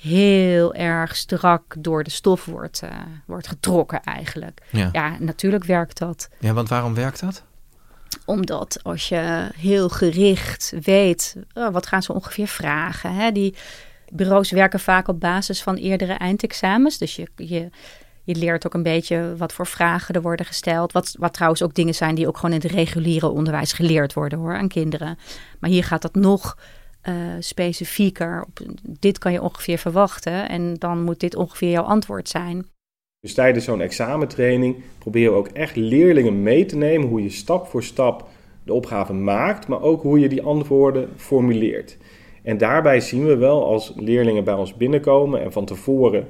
heel 0.00 0.74
erg 0.74 1.16
strak 1.16 1.74
door 1.78 2.04
de 2.04 2.10
stof 2.10 2.44
wordt, 2.44 2.82
uh, 2.84 2.90
wordt 3.26 3.48
getrokken 3.48 4.02
eigenlijk. 4.02 4.60
Ja. 4.70 4.88
ja, 4.92 5.16
natuurlijk 5.18 5.64
werkt 5.64 5.98
dat. 5.98 6.28
Ja, 6.38 6.52
want 6.52 6.68
waarom 6.68 6.94
werkt 6.94 7.20
dat? 7.20 7.44
Omdat 8.24 8.78
als 8.82 9.08
je 9.08 9.48
heel 9.56 9.88
gericht 9.88 10.72
weet, 10.82 11.36
oh, 11.54 11.72
wat 11.72 11.86
gaan 11.86 12.02
ze 12.02 12.12
ongeveer 12.12 12.46
vragen. 12.46 13.14
Hè? 13.14 13.32
Die 13.32 13.54
bureaus 14.12 14.50
werken 14.50 14.80
vaak 14.80 15.08
op 15.08 15.20
basis 15.20 15.62
van 15.62 15.76
eerdere 15.76 16.12
eindexamens. 16.12 16.98
Dus 16.98 17.16
je, 17.16 17.26
je, 17.36 17.70
je 18.24 18.34
leert 18.34 18.66
ook 18.66 18.74
een 18.74 18.82
beetje 18.82 19.34
wat 19.36 19.52
voor 19.52 19.66
vragen 19.66 20.14
er 20.14 20.22
worden 20.22 20.46
gesteld. 20.46 20.92
Wat, 20.92 21.14
wat 21.18 21.32
trouwens 21.32 21.62
ook 21.62 21.74
dingen 21.74 21.94
zijn 21.94 22.14
die 22.14 22.26
ook 22.26 22.36
gewoon 22.36 22.54
in 22.54 22.60
het 22.60 22.70
reguliere 22.70 23.28
onderwijs 23.28 23.72
geleerd 23.72 24.12
worden 24.12 24.38
hoor, 24.38 24.56
aan 24.56 24.68
kinderen. 24.68 25.18
Maar 25.58 25.70
hier 25.70 25.84
gaat 25.84 26.02
dat 26.02 26.14
nog 26.14 26.56
uh, 27.02 27.14
specifieker. 27.38 28.44
Op, 28.46 28.60
dit 28.82 29.18
kan 29.18 29.32
je 29.32 29.42
ongeveer 29.42 29.78
verwachten 29.78 30.48
en 30.48 30.74
dan 30.74 31.02
moet 31.02 31.20
dit 31.20 31.36
ongeveer 31.36 31.70
jouw 31.70 31.84
antwoord 31.84 32.28
zijn. 32.28 32.66
Dus 33.22 33.34
tijdens 33.34 33.64
zo'n 33.64 33.80
examentraining 33.80 34.76
probeer 34.98 35.22
je 35.22 35.30
ook 35.30 35.48
echt 35.48 35.76
leerlingen 35.76 36.42
mee 36.42 36.64
te 36.64 36.76
nemen 36.76 37.08
hoe 37.08 37.22
je 37.22 37.30
stap 37.30 37.66
voor 37.66 37.82
stap 37.82 38.28
de 38.62 38.72
opgave 38.72 39.12
maakt, 39.12 39.68
maar 39.68 39.82
ook 39.82 40.02
hoe 40.02 40.20
je 40.20 40.28
die 40.28 40.42
antwoorden 40.42 41.08
formuleert. 41.16 41.96
En 42.42 42.58
daarbij 42.58 43.00
zien 43.00 43.26
we 43.26 43.36
wel 43.36 43.64
als 43.66 43.92
leerlingen 43.96 44.44
bij 44.44 44.54
ons 44.54 44.76
binnenkomen 44.76 45.42
en 45.42 45.52
van 45.52 45.64
tevoren 45.64 46.26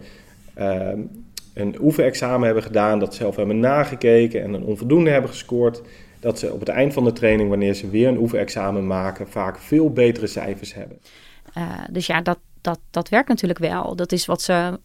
uh, 0.59 0.89
een 1.55 1.77
oefenexamen 1.81 2.45
hebben 2.45 2.63
gedaan, 2.63 2.99
dat 2.99 3.15
zelf 3.15 3.37
hebben 3.37 3.61
nagekeken 3.61 4.43
en 4.43 4.53
een 4.53 4.65
onvoldoende 4.65 5.11
hebben 5.11 5.31
gescoord, 5.31 5.83
dat 6.21 6.39
ze 6.39 6.53
op 6.53 6.61
het 6.61 6.69
eind 6.69 6.93
van 6.93 7.05
de 7.05 7.13
training, 7.13 7.49
wanneer 7.49 7.75
ze 7.75 7.91
weer 7.91 8.09
een 8.09 8.19
oefenexamen 8.19 8.87
maken, 8.87 9.29
vaak 9.29 9.59
veel 9.59 9.93
betere 9.93 10.27
cijfers 10.27 10.75
hebben. 10.75 10.99
Uh, 11.59 11.73
dus 11.91 12.07
ja, 12.07 12.21
dat, 12.21 12.39
dat, 12.61 12.79
dat 12.91 13.09
werkt 13.09 13.29
natuurlijk 13.29 13.59
wel. 13.59 13.97
Dat 13.97 14.13
is 14.13 14.27
wat 14.27 14.43
ze 14.43 14.79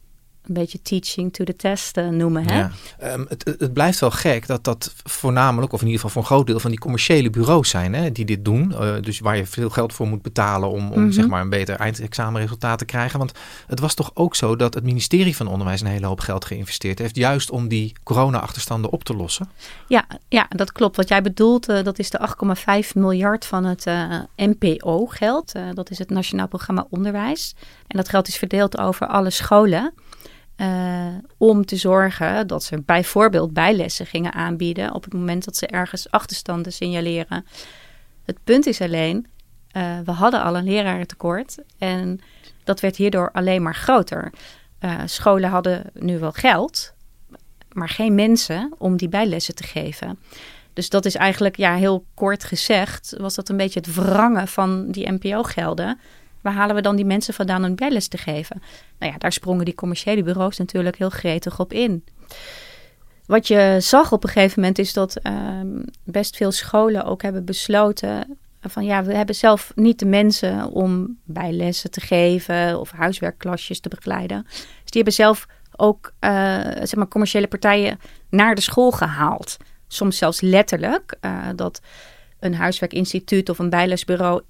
een 0.48 0.54
beetje 0.54 0.82
teaching 0.82 1.34
to 1.34 1.44
the 1.44 1.56
test 1.56 1.98
uh, 1.98 2.08
noemen. 2.08 2.50
Hè? 2.50 2.60
Ja. 2.60 2.72
Um, 3.04 3.25
het, 3.30 3.56
het, 3.60 3.74
blijft 3.74 4.00
wel 4.00 4.12
gek 4.12 4.48
dat 4.48 4.63
dat 4.63 4.94
voornamelijk, 5.04 5.74
of 5.74 5.82
in 5.82 5.88
ieder 5.88 6.01
geval 6.01 6.22
voor 6.22 6.22
een 6.22 6.36
groot 6.38 6.48
deel 6.48 6.60
van 6.60 6.70
die 6.70 6.80
commerciële 6.80 7.30
bureaus 7.30 7.70
zijn 7.70 7.94
hè, 7.94 8.12
die 8.12 8.25
dit 8.25 8.46
doen. 8.46 8.72
Uh, 8.72 8.96
dus 9.01 9.20
waar 9.20 9.38
je 9.38 9.46
veel 9.46 9.70
geld 9.70 9.94
voor 9.94 10.08
moet 10.08 10.22
betalen 10.22 10.70
om, 10.70 10.75
om 10.77 10.86
mm 10.86 10.94
-hmm. 10.94 11.12
zeg 11.12 11.27
maar 11.27 11.42
een 11.42 11.50
beter 11.50 11.75
eindexamenresultaat 11.75 12.77
te 12.77 12.86
krijgen. 12.86 13.20
Want 13.20 13.32
het 13.68 13.80
was 13.80 13.94
toch 13.94 14.12
ook 14.13 14.36
zo 14.36 14.56
dat 14.56 14.74
het 14.74 14.84
ministerie 14.84 15.36
van 15.36 15.48
Onderwijs 15.48 15.82
een 15.82 15.88
hele 15.88 16.06
hoop 16.06 16.20
geld 16.20 16.46
geïnvesteerd 16.46 17.00
heeft. 17.00 17.16
Juist 17.16 17.51
om 17.51 17.68
die 17.68 17.94
corona-achterstanden 18.04 18.92
op 18.92 19.04
te 19.04 19.16
lossen. 19.16 19.50
Ja, 19.88 20.06
ja, 20.27 20.46
dat 20.50 20.72
klopt. 20.72 20.96
Wat 20.96 21.08
jij 21.08 21.22
bedoelt, 21.22 21.70
uh, 21.70 21.84
dat 21.84 22.00
is 22.00 22.10
de 22.10 22.30
8,5 22.86 22.94
miljard 22.94 23.46
van 23.46 23.66
het 23.66 23.86
NPO-geld. 24.36 25.51
dat 25.74 25.89
is 25.89 25.98
het 25.98 26.10
Nationaal 26.10 26.48
Programma 26.48 26.88
Onderwijs. 26.89 27.56
En 27.88 27.98
dat 27.98 28.10
geld 28.10 28.27
is 28.27 28.38
verdeeld 28.38 28.77
over 28.77 29.08
alle 29.08 29.30
scholen. 29.30 29.94
Uh, 30.58 31.08
om 31.38 31.66
te 31.66 31.76
zorgen 31.76 32.48
dat 32.48 32.64
ze 32.64 32.82
bijvoorbeeld 32.82 33.54
bijlessen 33.54 34.06
gingen 34.06 34.34
aanbieden 34.34 34.94
op 34.94 35.04
het 35.04 35.14
moment 35.14 35.46
dat 35.46 35.58
ze 35.58 35.68
ergens 35.68 36.12
achterstanden 36.12 36.74
signaleren. 36.74 37.46
Het 38.26 38.38
punt 38.44 38.66
is 38.66 38.82
alleen, 38.82 39.28
uh, 39.78 40.00
we 40.06 40.12
hadden 40.12 40.44
al 40.44 40.58
een 40.58 40.64
lerarentekort 40.64 41.58
en 41.78 42.20
dat 42.64 42.80
werd 42.80 42.96
hierdoor 42.96 43.32
alleen 43.32 43.62
maar 43.62 43.76
groter. 43.76 44.34
Uh, 44.80 45.02
scholen 45.06 45.50
hadden 45.50 45.84
nu 45.94 46.20
wel 46.20 46.32
geld, 46.32 46.94
maar 47.72 47.90
geen 47.90 48.16
mensen 48.16 48.74
om 48.78 48.98
die 48.98 49.10
bijlessen 49.10 49.56
te 49.56 49.64
geven. 49.64 50.20
Dus 50.74 50.90
dat 50.90 51.06
is 51.06 51.16
eigenlijk, 51.16 51.56
ja, 51.58 51.76
heel 51.76 52.06
kort 52.14 52.44
gezegd, 52.44 53.16
was 53.18 53.36
dat 53.36 53.50
een 53.50 53.58
beetje 53.58 53.80
het 53.80 53.94
wrangen 53.94 54.48
van 54.48 54.92
die 54.92 55.12
NPO-gelden. 55.12 56.00
Waar 56.48 56.56
halen 56.56 56.75
we 56.75 56.82
dan 56.82 56.96
die 56.96 57.06
mensen 57.06 57.34
vandaan 57.34 57.63
om 57.63 57.75
bijles 57.75 58.08
te 58.08 58.18
geven? 58.18 58.62
Nou 59.00 59.12
ja, 59.12 59.18
daar 59.18 59.32
sprongen 59.32 59.66
die 59.66 59.75
commerciële 59.75 60.24
bureaus 60.24 60.58
natuurlijk 60.58 60.98
heel 60.98 61.10
gretig 61.10 61.60
op 61.60 61.74
in. 61.74 62.04
Wat 63.25 63.48
je 63.48 63.77
zag 63.80 64.12
op 64.12 64.24
een 64.24 64.30
gegeven 64.30 64.60
moment 64.60 64.80
is 64.80 64.94
dat 64.94 65.18
uh, 65.24 65.34
best 66.04 66.36
veel 66.36 66.51
scholen 66.51 67.06
ook 67.06 67.22
hebben 67.22 67.46
besloten 67.46 68.38
van 68.62 68.86
ja, 68.86 69.04
we 69.04 69.16
hebben 69.16 69.36
zelf 69.36 69.72
niet 69.75 70.00
de 70.00 70.06
mensen 70.06 70.72
om 70.72 71.18
bijlessen 71.24 71.92
te 71.92 72.01
geven 72.01 72.80
of 72.80 72.92
huiswerkklasjes 72.92 73.80
te 73.80 73.89
begeleiden. 73.89 74.44
Dus 74.44 74.92
die 74.92 75.01
hebben 75.01 75.13
zelf 75.13 75.48
ook 75.75 76.13
uh, 76.20 76.30
zeg 76.63 76.96
maar 76.96 77.08
commerciële 77.08 77.48
partijen 77.48 78.00
naar 78.30 78.56
de 78.56 78.62
school 78.62 78.92
gehaald. 78.92 79.58
Soms 79.88 80.18
zelfs 80.18 80.42
letterlijk 80.42 81.16
uh, 81.22 81.48
dat 81.56 81.82
een 82.39 82.56
huiswerkinstituut 82.56 83.50
of 83.50 83.60
een 83.60 83.70
bijlesbureau 83.70 84.42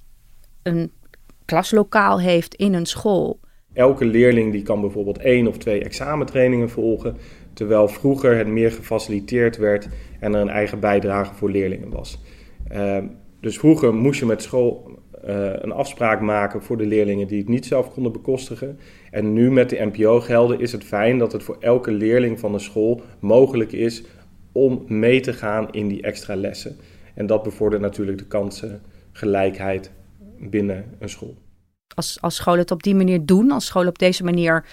een 0.63 0.91
klaslokaal 1.47 2.19
heeft 2.19 2.55
in 2.55 2.73
een 2.73 2.85
school. 2.85 3.39
Elke 3.73 4.05
leerling 4.05 4.51
die 4.51 4.61
kan 4.61 4.81
bijvoorbeeld 4.81 5.17
één 5.17 5.47
of 5.47 5.57
twee 5.57 5.83
examentrainingen 5.83 6.69
volgen, 6.69 7.17
terwijl 7.53 7.87
vroeger 7.87 8.37
het 8.37 8.47
meer 8.47 8.71
gefaciliteerd 8.71 9.57
werd 9.57 9.87
en 10.19 10.33
er 10.33 10.41
een 10.41 10.49
eigen 10.49 10.79
bijdrage 10.79 11.33
voor 11.33 11.51
leerlingen 11.51 11.89
was. 11.89 12.19
Uh, 12.71 12.97
dus 13.41 13.57
vroeger 13.57 13.93
moest 13.93 14.19
je 14.19 14.25
met 14.25 14.41
school 14.41 14.99
uh, 15.27 15.49
een 15.53 15.71
afspraak 15.71 16.21
maken 16.21 16.63
voor 16.63 16.77
de 16.77 16.85
leerlingen 16.85 17.27
die 17.27 17.39
het 17.39 17.47
niet 17.47 17.65
zelf 17.65 17.93
konden 17.93 18.11
bekostigen. 18.11 18.79
En 19.11 19.33
nu 19.33 19.51
met 19.51 19.69
de 19.69 19.89
NPO-gelden 19.91 20.59
is 20.59 20.71
het 20.71 20.83
fijn 20.83 21.17
dat 21.17 21.31
het 21.31 21.43
voor 21.43 21.57
elke 21.59 21.91
leerling 21.91 22.39
van 22.39 22.51
de 22.51 22.59
school 22.59 23.01
mogelijk 23.19 23.71
is 23.71 24.03
om 24.51 24.83
mee 24.87 25.19
te 25.19 25.33
gaan 25.33 25.71
in 25.71 25.87
die 25.87 26.01
extra 26.01 26.35
lessen. 26.35 26.75
En 27.13 27.25
dat 27.25 27.43
bevordert 27.43 27.81
natuurlijk 27.81 28.17
de 28.17 28.27
kansengelijkheid 28.27 29.91
binnen 30.39 30.95
een 30.99 31.09
school. 31.09 31.37
Als, 31.95 32.21
als 32.21 32.35
scholen 32.35 32.59
het 32.59 32.71
op 32.71 32.83
die 32.83 32.95
manier 32.95 33.25
doen, 33.25 33.51
als 33.51 33.65
scholen 33.65 33.89
op 33.89 33.99
deze 33.99 34.23
manier 34.23 34.65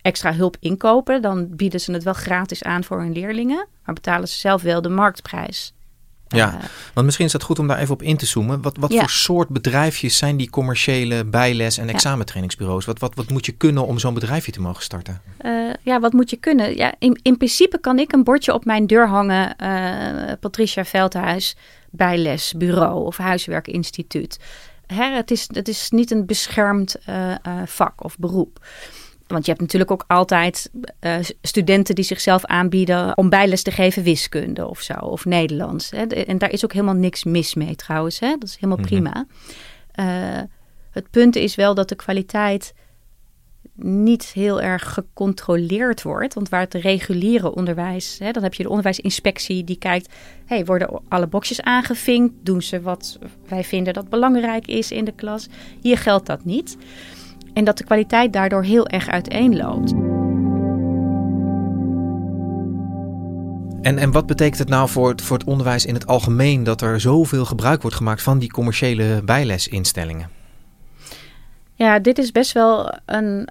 extra 0.00 0.34
hulp 0.34 0.56
inkopen, 0.60 1.22
dan 1.22 1.56
bieden 1.56 1.80
ze 1.80 1.92
het 1.92 2.02
wel 2.02 2.12
gratis 2.12 2.62
aan 2.62 2.84
voor 2.84 3.00
hun 3.00 3.12
leerlingen, 3.12 3.66
maar 3.84 3.94
betalen 3.94 4.28
ze 4.28 4.38
zelf 4.38 4.62
wel 4.62 4.82
de 4.82 4.88
marktprijs. 4.88 5.74
Ja, 6.28 6.54
uh, 6.54 6.64
want 6.94 7.06
misschien 7.06 7.26
is 7.26 7.32
het 7.32 7.42
goed 7.42 7.58
om 7.58 7.66
daar 7.66 7.78
even 7.78 7.94
op 7.94 8.02
in 8.02 8.16
te 8.16 8.26
zoomen. 8.26 8.62
Wat, 8.62 8.76
wat 8.76 8.92
ja. 8.92 8.98
voor 8.98 9.10
soort 9.10 9.48
bedrijfjes 9.48 10.16
zijn 10.16 10.36
die 10.36 10.50
commerciële 10.50 11.24
bijles- 11.24 11.78
en 11.78 11.88
examentrainingsbureaus? 11.88 12.84
Wat, 12.84 12.98
wat, 12.98 13.14
wat 13.14 13.30
moet 13.30 13.46
je 13.46 13.52
kunnen 13.52 13.86
om 13.86 13.98
zo'n 13.98 14.14
bedrijfje 14.14 14.52
te 14.52 14.60
mogen 14.60 14.82
starten? 14.82 15.20
Uh, 15.40 15.72
ja, 15.82 16.00
wat 16.00 16.12
moet 16.12 16.30
je 16.30 16.36
kunnen? 16.36 16.76
Ja, 16.76 16.94
in, 16.98 17.18
in 17.22 17.36
principe 17.36 17.80
kan 17.80 17.98
ik 17.98 18.12
een 18.12 18.24
bordje 18.24 18.54
op 18.54 18.64
mijn 18.64 18.86
deur 18.86 19.08
hangen. 19.08 19.54
Uh, 19.62 20.32
Patricia 20.40 20.84
Veldhuis, 20.84 21.56
bijlesbureau 21.90 23.04
of 23.04 23.16
huiswerkinstituut. 23.16 24.38
Hè, 24.86 25.04
het, 25.04 25.30
is, 25.30 25.48
het 25.52 25.68
is 25.68 25.90
niet 25.90 26.10
een 26.10 26.26
beschermd 26.26 26.96
uh, 27.08 27.30
uh, 27.30 27.36
vak 27.66 28.04
of 28.04 28.18
beroep. 28.18 28.66
Want 29.26 29.44
je 29.44 29.50
hebt 29.50 29.62
natuurlijk 29.62 29.90
ook 29.90 30.04
altijd 30.06 30.70
uh, 31.00 31.16
studenten 31.42 31.94
die 31.94 32.04
zichzelf 32.04 32.44
aanbieden 32.44 33.16
om 33.16 33.28
bijles 33.28 33.62
te 33.62 33.70
geven 33.70 34.02
wiskunde 34.02 34.68
of 34.68 34.80
zo, 34.80 34.94
of 34.94 35.24
Nederlands. 35.24 35.90
Hè. 35.90 36.02
En 36.02 36.38
daar 36.38 36.50
is 36.50 36.64
ook 36.64 36.72
helemaal 36.72 36.94
niks 36.94 37.24
mis 37.24 37.54
mee 37.54 37.76
trouwens. 37.76 38.20
Hè. 38.20 38.36
Dat 38.38 38.48
is 38.48 38.54
helemaal 38.54 38.84
mm-hmm. 38.84 39.02
prima. 39.02 39.26
het 40.90 41.10
punt 41.10 41.36
is 41.36 41.54
wel 41.54 41.74
dat 41.74 41.88
de 41.88 41.94
kwaliteit 41.94 42.74
niet 43.76 44.24
heel 44.24 44.60
erg 44.60 44.92
gecontroleerd 44.92 46.02
wordt. 46.02 46.34
Want 46.34 46.48
waar 46.48 46.60
het 46.60 46.74
reguliere 46.74 47.54
onderwijs, 47.54 48.18
hè, 48.18 48.30
dan 48.30 48.42
heb 48.42 48.54
je 48.54 48.62
de 48.62 48.68
onderwijsinspectie 48.68 49.64
die 49.64 49.78
kijkt, 49.78 50.14
hey, 50.46 50.64
worden 50.64 51.00
alle 51.08 51.26
boxjes 51.26 51.62
aangevinkt? 51.62 52.34
Doen 52.42 52.62
ze 52.62 52.80
wat 52.80 53.18
wij 53.48 53.64
vinden 53.64 53.94
dat 53.94 54.08
belangrijk 54.08 54.66
is 54.66 54.90
in 54.90 55.04
de 55.04 55.12
klas? 55.12 55.48
Hier 55.80 55.98
geldt 55.98 56.26
dat 56.26 56.44
niet. 56.44 56.76
En 57.52 57.64
dat 57.64 57.78
de 57.78 57.84
kwaliteit 57.84 58.32
daardoor 58.32 58.62
heel 58.62 58.86
erg 58.86 59.08
uiteenloopt. 59.08 59.92
En, 63.82 63.98
en 63.98 64.10
wat 64.10 64.26
betekent 64.26 64.58
het 64.58 64.68
nou 64.68 64.88
voor 64.88 65.08
het, 65.08 65.22
voor 65.22 65.38
het 65.38 65.46
onderwijs 65.46 65.86
in 65.86 65.94
het 65.94 66.06
algemeen 66.06 66.64
dat 66.64 66.80
er 66.80 67.00
zoveel 67.00 67.44
gebruik 67.44 67.82
wordt 67.82 67.96
gemaakt 67.96 68.22
van 68.22 68.38
die 68.38 68.50
commerciële 68.50 69.22
bijlesinstellingen? 69.24 70.28
Ja, 71.74 71.98
dit 71.98 72.18
is 72.18 72.32
best 72.32 72.52
wel 72.52 72.98
een, 73.06 73.48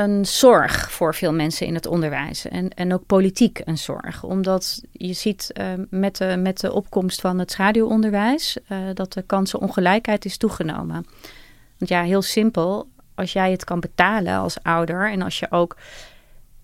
een 0.00 0.26
zorg 0.26 0.92
voor 0.92 1.14
veel 1.14 1.32
mensen 1.32 1.66
in 1.66 1.74
het 1.74 1.86
onderwijs. 1.86 2.48
En, 2.48 2.68
en 2.68 2.92
ook 2.92 3.06
politiek 3.06 3.60
een 3.64 3.78
zorg. 3.78 4.22
Omdat 4.22 4.82
je 4.92 5.12
ziet 5.12 5.50
uh, 5.60 5.66
met, 5.90 6.16
de, 6.16 6.36
met 6.36 6.60
de 6.60 6.72
opkomst 6.72 7.20
van 7.20 7.38
het 7.38 7.50
schaduwonderwijs 7.50 8.58
uh, 8.68 8.78
dat 8.94 9.12
de 9.12 9.22
kansenongelijkheid 9.22 10.24
is 10.24 10.36
toegenomen. 10.36 11.06
Want 11.78 11.90
ja, 11.90 12.02
heel 12.02 12.22
simpel. 12.22 12.88
Als 13.14 13.32
jij 13.32 13.50
het 13.50 13.64
kan 13.64 13.80
betalen 13.80 14.38
als 14.38 14.62
ouder 14.62 15.10
en 15.10 15.22
als 15.22 15.38
je 15.38 15.50
ook 15.50 15.76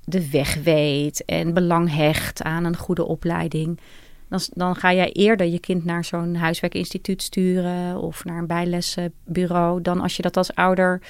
de 0.05 0.31
weg 0.31 0.55
weet 0.55 1.25
en 1.25 1.55
belang 1.55 1.95
hecht 1.95 2.43
aan 2.43 2.65
een 2.65 2.77
goede 2.77 3.05
opleiding. 3.05 3.81
Dan, 4.29 4.41
dan 4.53 4.77
ga 4.77 4.93
jij 4.93 5.13
eerder 5.13 5.47
je 5.47 5.59
kind 5.59 5.85
naar 5.85 6.05
zo'n 6.05 6.35
huiswerkinstituut 6.35 7.23
sturen 7.23 8.01
of 8.01 8.25
naar 8.25 8.39
een 8.39 8.47
bijlesbureau 8.47 9.83
dan 9.83 10.01
als 10.01 10.17
je 10.17 10.23
dat 10.23 10.37
als 10.37 10.55
ouder 10.55 11.01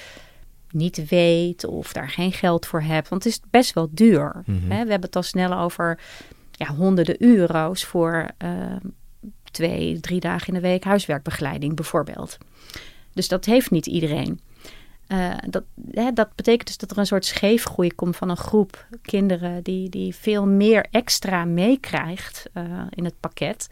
niet 0.76 1.08
weet 1.08 1.64
of 1.64 1.92
daar 1.92 2.10
geen 2.10 2.32
geld 2.32 2.66
voor 2.66 2.82
hebt. 2.82 3.08
Want 3.08 3.24
het 3.24 3.32
is 3.32 3.40
best 3.50 3.74
wel 3.74 3.88
duur. 3.90 4.42
Mhm. 4.46 4.70
Hè? 4.70 4.84
We 4.84 4.90
hebben 4.90 5.00
het 5.00 5.16
al 5.16 5.22
snel 5.22 5.52
over 5.58 6.00
ja, 6.50 6.74
honderden 6.74 7.22
euro's 7.22 7.84
voor 7.84 8.30
uh, 8.44 8.76
twee, 9.50 10.00
drie 10.00 10.20
dagen 10.20 10.48
in 10.48 10.54
de 10.54 10.68
week 10.68 10.84
huiswerkbegeleiding 10.84 11.76
bijvoorbeeld. 11.76 12.38
Dus 13.12 13.28
dat 13.28 13.44
heeft 13.44 13.70
niet 13.70 13.86
iedereen. 13.86 14.40
Uh, 15.08 15.34
dat, 15.48 15.64
hè, 15.90 16.12
dat 16.12 16.34
betekent 16.34 16.66
dus 16.66 16.76
dat 16.76 16.90
er 16.90 16.98
een 16.98 17.06
soort 17.06 17.24
scheefgroei 17.24 17.94
komt 17.94 18.16
van 18.16 18.28
een 18.28 18.36
groep 18.36 18.86
kinderen 19.02 19.62
die, 19.62 19.88
die 19.88 20.14
veel 20.14 20.46
meer 20.46 20.86
extra 20.90 21.44
meekrijgt 21.44 22.50
uh, 22.54 22.82
in 22.90 23.04
het 23.04 23.20
pakket 23.20 23.68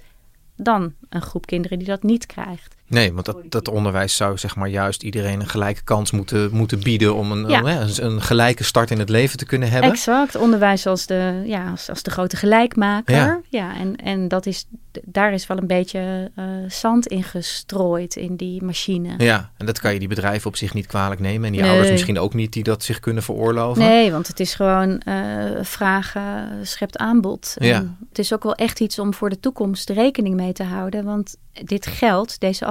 dan 0.57 0.95
een 1.09 1.23
groep 1.23 1.47
kinderen 1.47 1.79
die 1.79 1.87
dat 1.87 2.03
niet 2.03 2.27
krijgt. 2.27 2.75
Nee, 2.87 3.13
want 3.13 3.27
dat, 3.27 3.37
dat 3.49 3.69
onderwijs 3.69 4.17
zou 4.17 4.39
zeg 4.39 4.57
maar 4.57 4.69
juist 4.69 5.03
iedereen 5.03 5.41
een 5.41 5.49
gelijke 5.49 5.83
kans 5.85 6.11
moeten, 6.11 6.49
moeten 6.53 6.81
bieden 6.83 7.15
om 7.15 7.33
een, 7.33 7.49
Ja. 7.49 7.63
een, 7.65 8.05
een 8.05 8.23
gelijke 8.23 8.65
start 8.65 8.91
in 8.91 8.99
het 8.99 9.09
leven 9.09 9.39
te 9.39 9.47
kunnen 9.47 9.71
hebben. 9.71 9.91
Exact, 9.91 10.37
onderwijs 10.37 10.87
als 10.87 11.07
de, 11.07 11.43
ja, 11.47 11.71
als, 11.71 11.89
als 11.91 12.03
de 12.03 12.11
grote 12.11 12.37
gelijkmaker. 12.37 13.15
Ja. 13.15 13.41
Ja, 13.49 13.77
en, 13.77 13.97
en 13.97 14.29
dat 14.29 14.47
is, 14.47 14.67
daar 15.05 15.33
is 15.33 15.47
wel 15.47 15.59
een 15.59 15.67
beetje 15.67 16.31
eh, 16.35 16.45
zand 16.69 17.07
in 17.07 17.23
gestrooid 17.23 18.17
in 18.17 18.37
die 18.37 18.63
machine. 18.63 19.15
Ja, 19.19 19.51
en 19.57 19.67
dat 19.67 19.81
kan 19.81 19.93
je 19.93 19.99
die 19.99 20.09
bedrijven 20.09 20.47
op 20.49 20.57
zich 20.57 20.75
niet 20.75 20.87
kwalijk 20.87 21.21
nemen. 21.21 21.47
En 21.47 21.53
die 21.53 21.61
Nee. 21.61 21.71
ouders 21.71 21.91
misschien 21.91 22.19
ook 22.19 22.35
niet 22.35 22.53
die 22.53 22.63
dat 22.63 22.83
zich 22.83 23.01
kunnen 23.01 23.23
veroorloven. 23.23 23.83
Nee, 23.83 24.11
want 24.13 24.27
het 24.27 24.41
is 24.41 24.55
gewoon 24.55 24.99
eh, 25.01 25.15
vragen 25.63 26.49
schept 26.67 26.99
aanbod. 26.99 27.57
Ja. 27.59 27.75
En 27.75 27.97
het 28.09 28.19
is 28.19 28.33
ook 28.35 28.43
wel 28.43 28.55
echt 28.55 28.81
iets 28.81 28.99
om 28.99 29.15
voor 29.15 29.31
de 29.31 29.41
toekomst 29.41 29.91
rekening 29.91 30.35
mee 30.35 30.53
te 30.53 30.63
houden. 30.63 31.05
Want 31.05 31.37
dit 31.65 31.87
geld, 31.87 32.41
deze 32.41 32.67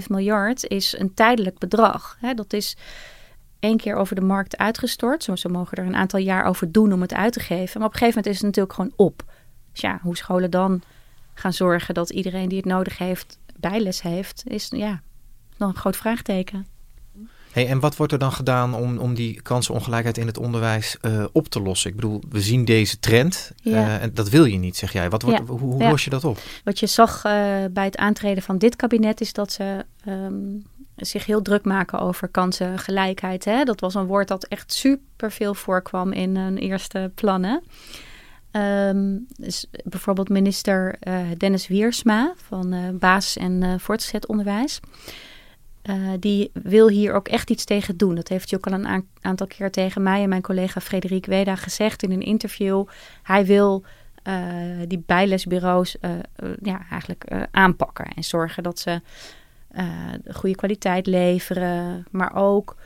8,5 0.00 0.06
miljard, 0.08 0.66
is 0.66 0.98
een 0.98 1.14
tijdelijk 1.14 1.58
bedrag. 1.58 2.16
Hè, 2.20 2.34
dat 2.34 2.52
is 2.52 2.76
één 3.60 3.76
keer 3.76 3.94
over 3.94 4.14
de 4.14 4.20
markt 4.20 4.56
uitgestort. 4.56 5.22
Zo, 5.22 5.36
ze 5.36 5.48
mogen 5.48 5.76
er 5.76 5.86
een 5.86 5.96
aantal 5.96 6.20
jaar 6.20 6.44
over 6.44 6.72
doen 6.72 6.92
om 6.92 7.00
het 7.00 7.14
uit 7.14 7.32
te 7.32 7.40
geven. 7.40 7.78
Maar 7.78 7.88
op 7.88 7.94
een 7.94 7.98
gegeven 7.98 8.22
moment 8.22 8.26
is 8.26 8.36
het 8.36 8.46
natuurlijk 8.46 8.74
gewoon 8.74 8.92
op. 8.96 9.24
Dus 9.72 9.80
ja, 9.80 9.98
hoe 10.02 10.16
scholen 10.16 10.50
dan 10.50 10.82
gaan 11.34 11.52
zorgen 11.52 11.94
dat 11.94 12.10
iedereen 12.10 12.48
die 12.48 12.58
het 12.58 12.66
nodig 12.66 12.98
heeft 12.98 13.38
bijles 13.56 14.02
heeft, 14.02 14.42
is 14.46 14.68
ja, 14.70 15.00
nog 15.56 15.68
een 15.68 15.76
groot 15.76 15.96
vraagteken. 15.96 16.66
Hey, 17.58 17.68
en 17.68 17.80
wat 17.80 17.96
wordt 17.96 18.12
er 18.12 18.18
dan 18.18 18.32
gedaan 18.32 18.74
om, 18.74 18.98
om 18.98 19.14
die 19.14 19.42
kansenongelijkheid 19.42 20.18
in 20.18 20.26
het 20.26 20.38
onderwijs 20.38 20.96
eh, 21.00 21.24
op 21.32 21.48
te 21.48 21.60
lossen? 21.60 21.90
Ik 21.90 21.96
bedoel, 21.96 22.22
we 22.28 22.40
zien 22.40 22.64
deze 22.64 22.98
trend 22.98 23.52
Ja. 23.56 23.72
eh, 23.86 24.02
en 24.02 24.14
dat 24.14 24.28
wil 24.28 24.44
je 24.44 24.58
niet, 24.58 24.76
zeg 24.76 24.92
jij. 24.92 25.10
Wat 25.10 25.22
wordt, 25.22 25.38
Ja. 25.38 25.44
Hoe, 25.44 25.58
hoe 25.58 25.82
Ja. 25.82 25.90
los 25.90 26.04
je 26.04 26.10
dat 26.10 26.24
op? 26.24 26.38
Wat 26.64 26.78
je 26.78 26.86
zag 26.86 27.16
eh, 27.24 27.32
bij 27.70 27.84
het 27.84 27.96
aantreden 27.96 28.42
van 28.42 28.58
dit 28.58 28.76
kabinet 28.76 29.20
is 29.20 29.32
dat 29.32 29.52
ze 29.52 29.84
ehm, 30.04 30.34
zich 30.96 31.26
heel 31.26 31.42
druk 31.42 31.64
maken 31.64 31.98
over 31.98 32.28
kansengelijkheid. 32.28 33.44
Hè? 33.44 33.64
Dat 33.64 33.80
was 33.80 33.94
een 33.94 34.06
woord 34.06 34.28
dat 34.28 34.44
echt 34.44 34.72
super 34.72 35.32
veel 35.32 35.54
voorkwam 35.54 36.12
in 36.12 36.36
hun 36.36 36.58
eerste 36.58 37.10
plannen. 37.14 37.62
Dus 39.36 39.66
bijvoorbeeld 39.84 40.28
minister 40.28 40.98
Dennis 41.36 41.68
Wiersma 41.68 42.32
van 42.48 42.74
basis- 42.98 43.36
en 43.36 43.80
voortgezet 43.80 44.26
onderwijs. 44.26 44.80
Eh, 45.82 45.94
die 46.20 46.50
wil 46.52 46.88
hier 46.88 47.12
ook 47.12 47.28
echt 47.28 47.50
iets 47.50 47.64
tegen 47.64 47.96
doen. 47.96 48.14
Dat 48.14 48.28
heeft 48.28 48.50
hij 48.50 48.58
ook 48.58 48.66
al 48.66 48.72
een 48.72 48.86
aan- 48.86 49.08
aantal 49.20 49.46
keer 49.46 49.70
tegen 49.70 50.02
mij 50.02 50.22
en 50.22 50.28
mijn 50.28 50.42
collega 50.42 50.80
Frederik 50.80 51.26
Weda 51.26 51.56
gezegd 51.56 52.02
in 52.02 52.10
een 52.10 52.22
interview. 52.22 52.84
Hij 53.22 53.46
wil 53.46 53.84
eh, 54.22 54.34
die 54.86 55.02
bijlesbureaus 55.06 55.98
eh, 55.98 56.10
ja, 56.62 56.80
eigenlijk 56.90 57.46
aanpakken 57.50 58.04
en 58.06 58.24
zorgen 58.24 58.62
dat 58.62 58.78
ze 58.78 59.00
de 60.22 60.34
goede 60.34 60.56
kwaliteit 60.56 61.06
leveren, 61.06 62.06
maar 62.10 62.34
ook 62.34 62.76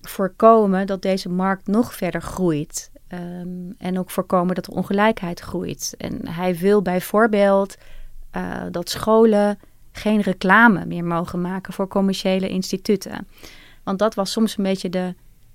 voorkomen 0.00 0.86
dat 0.86 1.02
deze 1.02 1.28
markt 1.28 1.66
nog 1.66 1.94
verder 1.94 2.22
groeit. 2.22 2.90
Ehm, 3.08 3.70
en 3.78 3.98
ook 3.98 4.10
voorkomen 4.10 4.54
dat 4.54 4.66
er 4.66 4.72
ongelijkheid 4.72 5.40
groeit. 5.40 5.94
En 5.98 6.28
hij 6.28 6.56
wil 6.56 6.82
bijvoorbeeld 6.82 7.76
dat 8.70 8.90
scholen 8.90 9.58
geen 9.96 10.20
reclame 10.20 10.86
meer 10.86 11.04
mogen 11.04 11.40
maken 11.40 11.72
voor 11.72 11.88
commerciële 11.88 12.48
instituten. 12.48 13.26
Want 13.82 13.98
dat 13.98 14.14
was 14.14 14.32
soms 14.32 14.56
een 14.56 14.64
beetje 14.64 14.88
de 14.88 15.14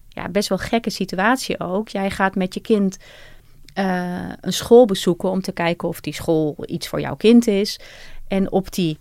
ja, 0.10 0.30
best 0.30 0.50
wel 0.50 0.58
gekke 0.58 0.90
situatie 0.90 1.60
ook. 1.60 1.88
Jij 1.88 2.10
gaat 2.10 2.36
met 2.36 2.54
je 2.54 2.60
kind 2.60 2.98
eh, 3.74 4.30
een 4.42 4.54
school 4.54 4.86
bezoeken 4.86 5.30
om 5.30 5.42
te 5.42 5.52
kijken 5.52 5.88
of 5.88 6.02
die 6.02 6.14
school 6.14 6.56
iets 6.66 6.88
voor 6.88 7.02
jouw 7.02 7.16
kind 7.16 7.48
is. 7.48 7.80
En 8.28 8.52
op 8.52 8.72
die, 8.72 8.98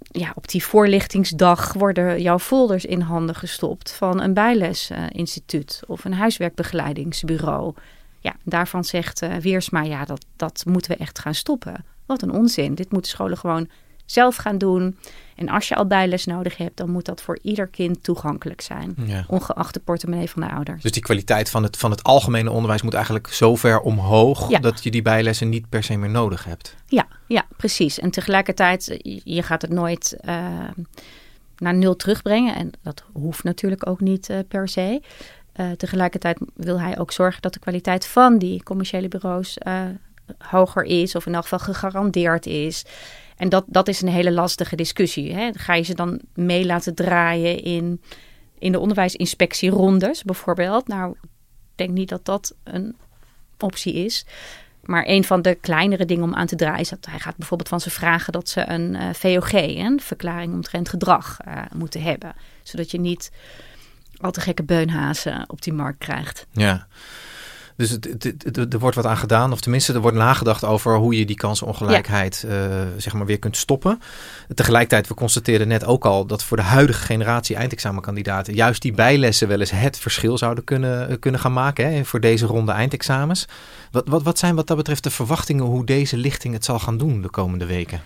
ja, 0.00 0.32
op 0.34 0.48
die 0.48 0.64
voorlichtingsdag 0.64 1.72
worden 1.72 2.22
jouw 2.22 2.38
folders 2.38 2.84
in 2.84 3.00
handen 3.00 3.34
gestopt 3.34 3.92
van 3.92 4.20
een 4.20 4.34
bijlesinstituut 4.34 5.82
of 5.86 6.04
een 6.04 6.14
huiswerkbegeleidingsbureau. 6.14 7.74
Ja, 8.20 8.36
daarvan 8.44 8.84
zegt 8.84 9.22
eh, 9.22 9.36
Weersma, 9.36 9.82
ja, 9.82 10.04
dat, 10.04 10.24
dat 10.36 10.64
moeten 10.66 10.90
we 10.90 10.96
echt 10.96 11.18
gaan 11.18 11.34
stoppen. 11.34 11.84
Wat 12.06 12.22
een 12.22 12.32
onzin. 12.32 12.74
Dit 12.74 12.92
moeten 12.92 13.10
scholen 13.10 13.38
gewoon 13.38 13.68
zelf 14.06 14.36
gaan 14.36 14.58
doen. 14.58 14.96
En 15.36 15.48
als 15.48 15.68
je 15.68 15.74
al 15.74 15.86
bijles 15.86 16.24
nodig 16.24 16.56
hebt, 16.56 16.76
dan 16.76 16.90
moet 16.90 17.04
dat 17.04 17.22
voor 17.22 17.38
ieder 17.42 17.66
kind 17.66 18.02
toegankelijk 18.02 18.60
zijn. 18.60 18.94
Ja. 19.06 19.24
Ongeacht 19.28 19.74
de 19.74 19.80
portemonnee 19.80 20.30
van 20.30 20.42
de 20.42 20.50
ouders. 20.50 20.82
Dus 20.82 20.92
die 20.92 21.02
kwaliteit 21.02 21.50
van 21.50 21.62
het, 21.62 21.76
van 21.76 21.90
het 21.90 22.02
algemene 22.02 22.50
onderwijs 22.50 22.82
moet 22.82 22.94
eigenlijk 22.94 23.28
zo 23.28 23.54
ver 23.56 23.80
omhoog 23.80 24.48
Ja. 24.50 24.58
dat 24.58 24.82
je 24.82 24.90
die 24.90 25.02
bijlessen 25.02 25.48
niet 25.48 25.68
per 25.68 25.82
se 25.82 25.96
meer 25.96 26.10
nodig 26.10 26.44
hebt. 26.44 26.74
Ja, 26.86 27.06
ja, 27.26 27.46
precies. 27.56 27.98
En 27.98 28.10
tegelijkertijd, 28.10 28.98
je 29.24 29.42
gaat 29.42 29.62
het 29.62 29.70
nooit 29.70 30.16
eh, 30.20 30.46
naar 31.58 31.74
nul 31.74 31.96
terugbrengen. 31.96 32.54
En 32.54 32.70
dat 32.82 33.04
hoeft 33.12 33.44
natuurlijk 33.44 33.88
ook 33.88 34.00
niet 34.00 34.28
eh, 34.30 34.38
per 34.48 34.68
se. 34.68 35.02
Eh, 35.52 35.70
tegelijkertijd 35.70 36.38
wil 36.54 36.80
hij 36.80 36.98
ook 36.98 37.12
zorgen 37.12 37.42
dat 37.42 37.52
de 37.52 37.58
kwaliteit 37.58 38.06
van 38.06 38.38
die 38.38 38.62
commerciële 38.62 39.08
bureaus 39.08 39.58
hoger 40.38 40.82
is. 40.82 41.14
Of 41.14 41.26
in 41.26 41.34
elk 41.34 41.42
geval 41.42 41.58
gegarandeerd 41.58 42.46
is. 42.46 42.84
En 43.36 43.48
dat, 43.48 43.64
dat 43.66 43.88
is 43.88 44.02
een 44.02 44.08
hele 44.08 44.32
lastige 44.32 44.76
discussie. 44.76 45.34
Hè? 45.34 45.50
Ga 45.52 45.74
je 45.74 45.82
ze 45.82 45.94
dan 45.94 46.20
mee 46.34 46.66
laten 46.66 46.94
draaien 46.94 47.62
in, 47.62 48.02
in 48.58 48.72
de 48.72 48.78
onderwijsinspectierondes 48.78 50.22
bijvoorbeeld? 50.22 50.88
Nou, 50.88 51.16
ik 51.22 51.28
denk 51.74 51.90
niet 51.90 52.08
dat 52.08 52.24
dat 52.24 52.54
een 52.64 52.96
optie 53.58 53.94
is. 53.94 54.26
Maar 54.82 55.04
een 55.06 55.24
van 55.24 55.42
de 55.42 55.54
kleinere 55.54 56.04
dingen 56.04 56.24
om 56.24 56.34
aan 56.34 56.46
te 56.46 56.56
draaien 56.56 56.80
is 56.80 56.88
dat 56.88 57.06
hij 57.10 57.18
gaat 57.18 57.36
bijvoorbeeld 57.36 57.68
van 57.68 57.80
ze 57.80 57.90
vragen 57.90 58.32
dat 58.32 58.48
ze 58.48 58.68
een 58.68 58.96
eh, 58.96 59.08
VOG, 59.12 59.52
een 59.52 60.00
verklaring 60.00 60.52
omtrent 60.52 60.88
gedrag, 60.88 61.38
eh, 61.40 61.62
moeten 61.74 62.02
hebben. 62.02 62.34
Zodat 62.62 62.90
je 62.90 63.00
niet 63.00 63.30
al 64.16 64.30
te 64.30 64.40
gekke 64.40 64.62
beunhazen 64.62 65.44
op 65.46 65.62
die 65.62 65.72
markt 65.72 65.98
krijgt. 65.98 66.46
Ja. 66.52 66.86
Dus 67.76 67.90
het, 67.90 68.04
het- 68.04 68.22
het- 68.44 68.56
het- 68.56 68.72
er 68.72 68.78
wordt 68.78 68.96
wat 68.96 69.06
aan 69.06 69.16
gedaan, 69.16 69.52
of 69.52 69.60
tenminste 69.60 69.92
er 69.92 70.00
wordt 70.00 70.16
nagedacht 70.16 70.64
over 70.64 70.96
hoe 70.96 71.18
je 71.18 71.26
die 71.26 71.36
kansenongelijkheid 71.36 72.44
eh, 72.48 72.56
zeg 72.96 73.12
maar 73.12 73.26
weer 73.26 73.38
kunt 73.38 73.56
stoppen. 73.56 74.00
Tegelijkertijd, 74.54 75.08
we 75.08 75.14
constateerden 75.14 75.68
net 75.68 75.84
ook 75.84 76.04
al 76.04 76.26
dat 76.26 76.44
voor 76.44 76.56
de 76.56 76.62
huidige 76.62 77.02
generatie 77.04 77.56
eindexamenkandidaten 77.56 78.54
juist 78.54 78.82
die 78.82 78.92
bijlessen 78.92 79.48
wel 79.48 79.60
eens 79.60 79.70
het 79.70 79.98
verschil 79.98 80.38
zouden 80.38 80.64
kunnen, 80.64 81.18
kunnen 81.18 81.40
gaan 81.40 81.52
maken 81.52 81.92
hè, 81.92 82.04
voor 82.04 82.20
deze 82.20 82.46
ronde 82.46 82.72
eindexamens. 82.72 83.46
Wat, 83.90 84.08
wat, 84.08 84.22
wat 84.22 84.38
zijn 84.38 84.54
wat 84.54 84.66
dat 84.66 84.76
betreft 84.76 85.02
de 85.02 85.10
verwachtingen 85.10 85.64
hoe 85.64 85.84
deze 85.84 86.16
lichting 86.16 86.54
het 86.54 86.64
zal 86.64 86.78
gaan 86.78 86.98
doen 86.98 87.22
de 87.22 87.30
komende 87.30 87.66
weken? 87.66 88.00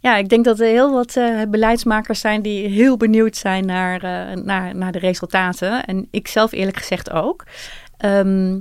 Ja, 0.00 0.16
ik 0.16 0.28
denk 0.28 0.44
dat 0.44 0.60
er 0.60 0.66
heel 0.66 0.92
wat 0.92 1.16
eh, 1.16 1.42
beleidsmakers 1.48 2.20
zijn 2.20 2.42
die 2.42 2.68
heel 2.68 2.96
benieuwd 2.96 3.36
zijn 3.36 3.66
naar, 3.66 4.02
eh, 4.02 4.36
naar, 4.42 4.76
naar 4.76 4.92
de 4.92 4.98
resultaten. 4.98 5.84
En 5.84 6.08
ik 6.10 6.28
zelf 6.28 6.52
eerlijk 6.52 6.76
gezegd 6.76 7.10
ook. 7.10 7.44
Ehm, 7.96 8.58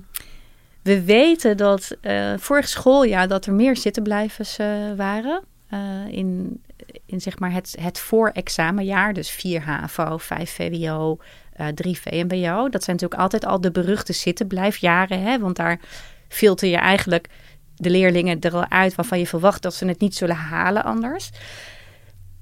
we 0.84 1.04
weten 1.04 1.58
dat 1.58 1.98
eh, 2.02 2.34
vorig 2.38 2.68
schooljaar 2.68 3.28
dat 3.28 3.46
er 3.46 3.54
meer 3.54 3.78
zittenblijvers 3.78 4.58
eh, 4.58 4.68
waren. 4.96 5.44
eh, 5.70 6.08
in, 6.08 6.62
in 7.06 7.22
zeg 7.22 7.40
maar 7.40 7.52
het, 7.52 7.76
het 7.80 8.00
voorexamenjaar. 8.00 9.14
Dus 9.14 9.30
4 9.30 9.62
HAVO, 9.62 10.18
5 10.18 10.52
VWO, 10.52 11.18
eh 11.54 11.68
3 11.68 12.00
VMBO. 12.00 12.70
Dat 12.70 12.84
zijn 12.84 12.96
natuurlijk 12.96 13.22
altijd 13.22 13.46
al 13.46 13.62
de 13.62 13.72
beruchte 13.72 14.14
zittenblijfjaren. 14.14 15.22
Hè? 15.22 15.40
Want 15.40 15.56
daar 15.56 15.80
filter 16.28 16.68
je 16.68 16.78
eigenlijk 16.78 17.28
de 17.76 17.90
leerlingen 17.90 18.40
er 18.40 18.54
al 18.54 18.70
uit 18.70 18.96
waarvan 18.96 19.20
je 19.20 19.28
verwacht 19.28 19.62
dat 19.62 19.74
ze 19.74 19.86
het 19.86 20.00
niet 20.00 20.16
zullen 20.16 20.36
halen 20.36 20.84
anders. 20.84 21.30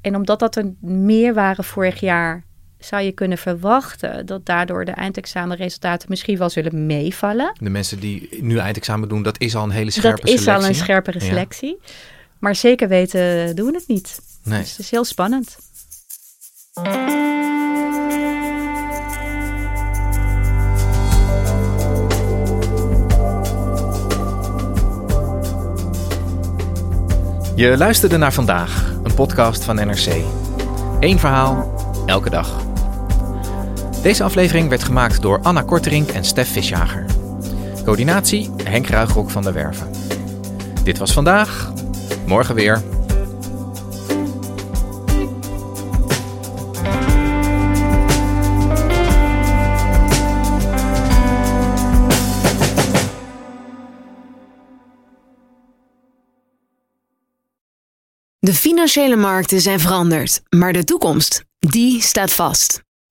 En 0.01 0.15
omdat 0.15 0.39
dat 0.39 0.55
er 0.55 0.73
meer 0.79 1.33
waren 1.33 1.63
vorig 1.63 1.99
jaar, 1.99 2.43
zou 2.81 3.01
je 3.03 3.11
kunnen 3.11 3.37
verwachten 3.37 4.25
dat 4.25 4.45
daardoor 4.45 4.85
de 4.85 4.91
eindexamenresultaten 4.91 6.09
misschien 6.09 6.37
wel 6.37 6.49
zullen 6.49 6.85
meevallen. 6.85 7.53
De 7.59 7.69
mensen 7.69 7.99
die 7.99 8.29
nu 8.41 8.57
eindexamen 8.57 9.09
doen, 9.09 9.23
dat 9.23 9.39
is 9.39 9.55
al 9.55 9.63
een 9.63 9.69
hele 9.71 9.91
scherpe 9.91 10.21
dat 10.21 10.29
is 10.29 10.41
selectie. 10.43 10.63
al 10.63 10.69
een 10.69 10.75
scherpere 10.75 11.19
Ja. 11.19 11.25
selectie. 11.25 11.79
Maar 12.39 12.55
zeker 12.55 12.87
weten 12.87 13.55
doen 13.55 13.65
we 13.71 13.77
het 13.77 13.87
niet. 13.87 14.19
Nee. 14.43 14.59
Dus 14.59 14.69
het 14.69 14.79
is 14.79 14.91
heel 14.91 15.05
spannend. 15.05 15.57
Je 27.55 27.77
luisterde 27.77 28.17
naar 28.17 28.33
vandaag, 28.33 28.91
een 29.03 29.13
podcast 29.13 29.63
van 29.63 29.75
NRC. 29.75 30.23
Eén 30.99 31.19
verhaal, 31.19 31.73
elke 32.05 32.29
dag. 32.29 32.61
Deze 34.01 34.23
aflevering 34.23 34.69
werd 34.69 34.83
gemaakt 34.83 35.21
door 35.21 35.41
Anna 35.41 35.61
Korterink 35.61 36.09
en 36.09 36.25
Stef 36.25 36.51
Visjager. 36.51 37.05
Coördinatie 37.83 38.49
Henk 38.63 38.87
Ruigrok 38.87 39.29
van 39.29 39.43
der 39.43 39.53
Werven. 39.53 39.91
Dit 40.83 40.97
was 40.97 41.13
vandaag. 41.13 41.73
Morgen 42.25 42.55
weer. 42.55 42.81
De 58.39 58.53
financiële 58.53 59.15
markten 59.15 59.61
zijn 59.61 59.79
veranderd, 59.79 60.41
maar 60.49 60.73
de 60.73 60.83
toekomst, 60.83 61.43
die 61.59 62.01
staat 62.01 62.31
vast. 62.33 62.81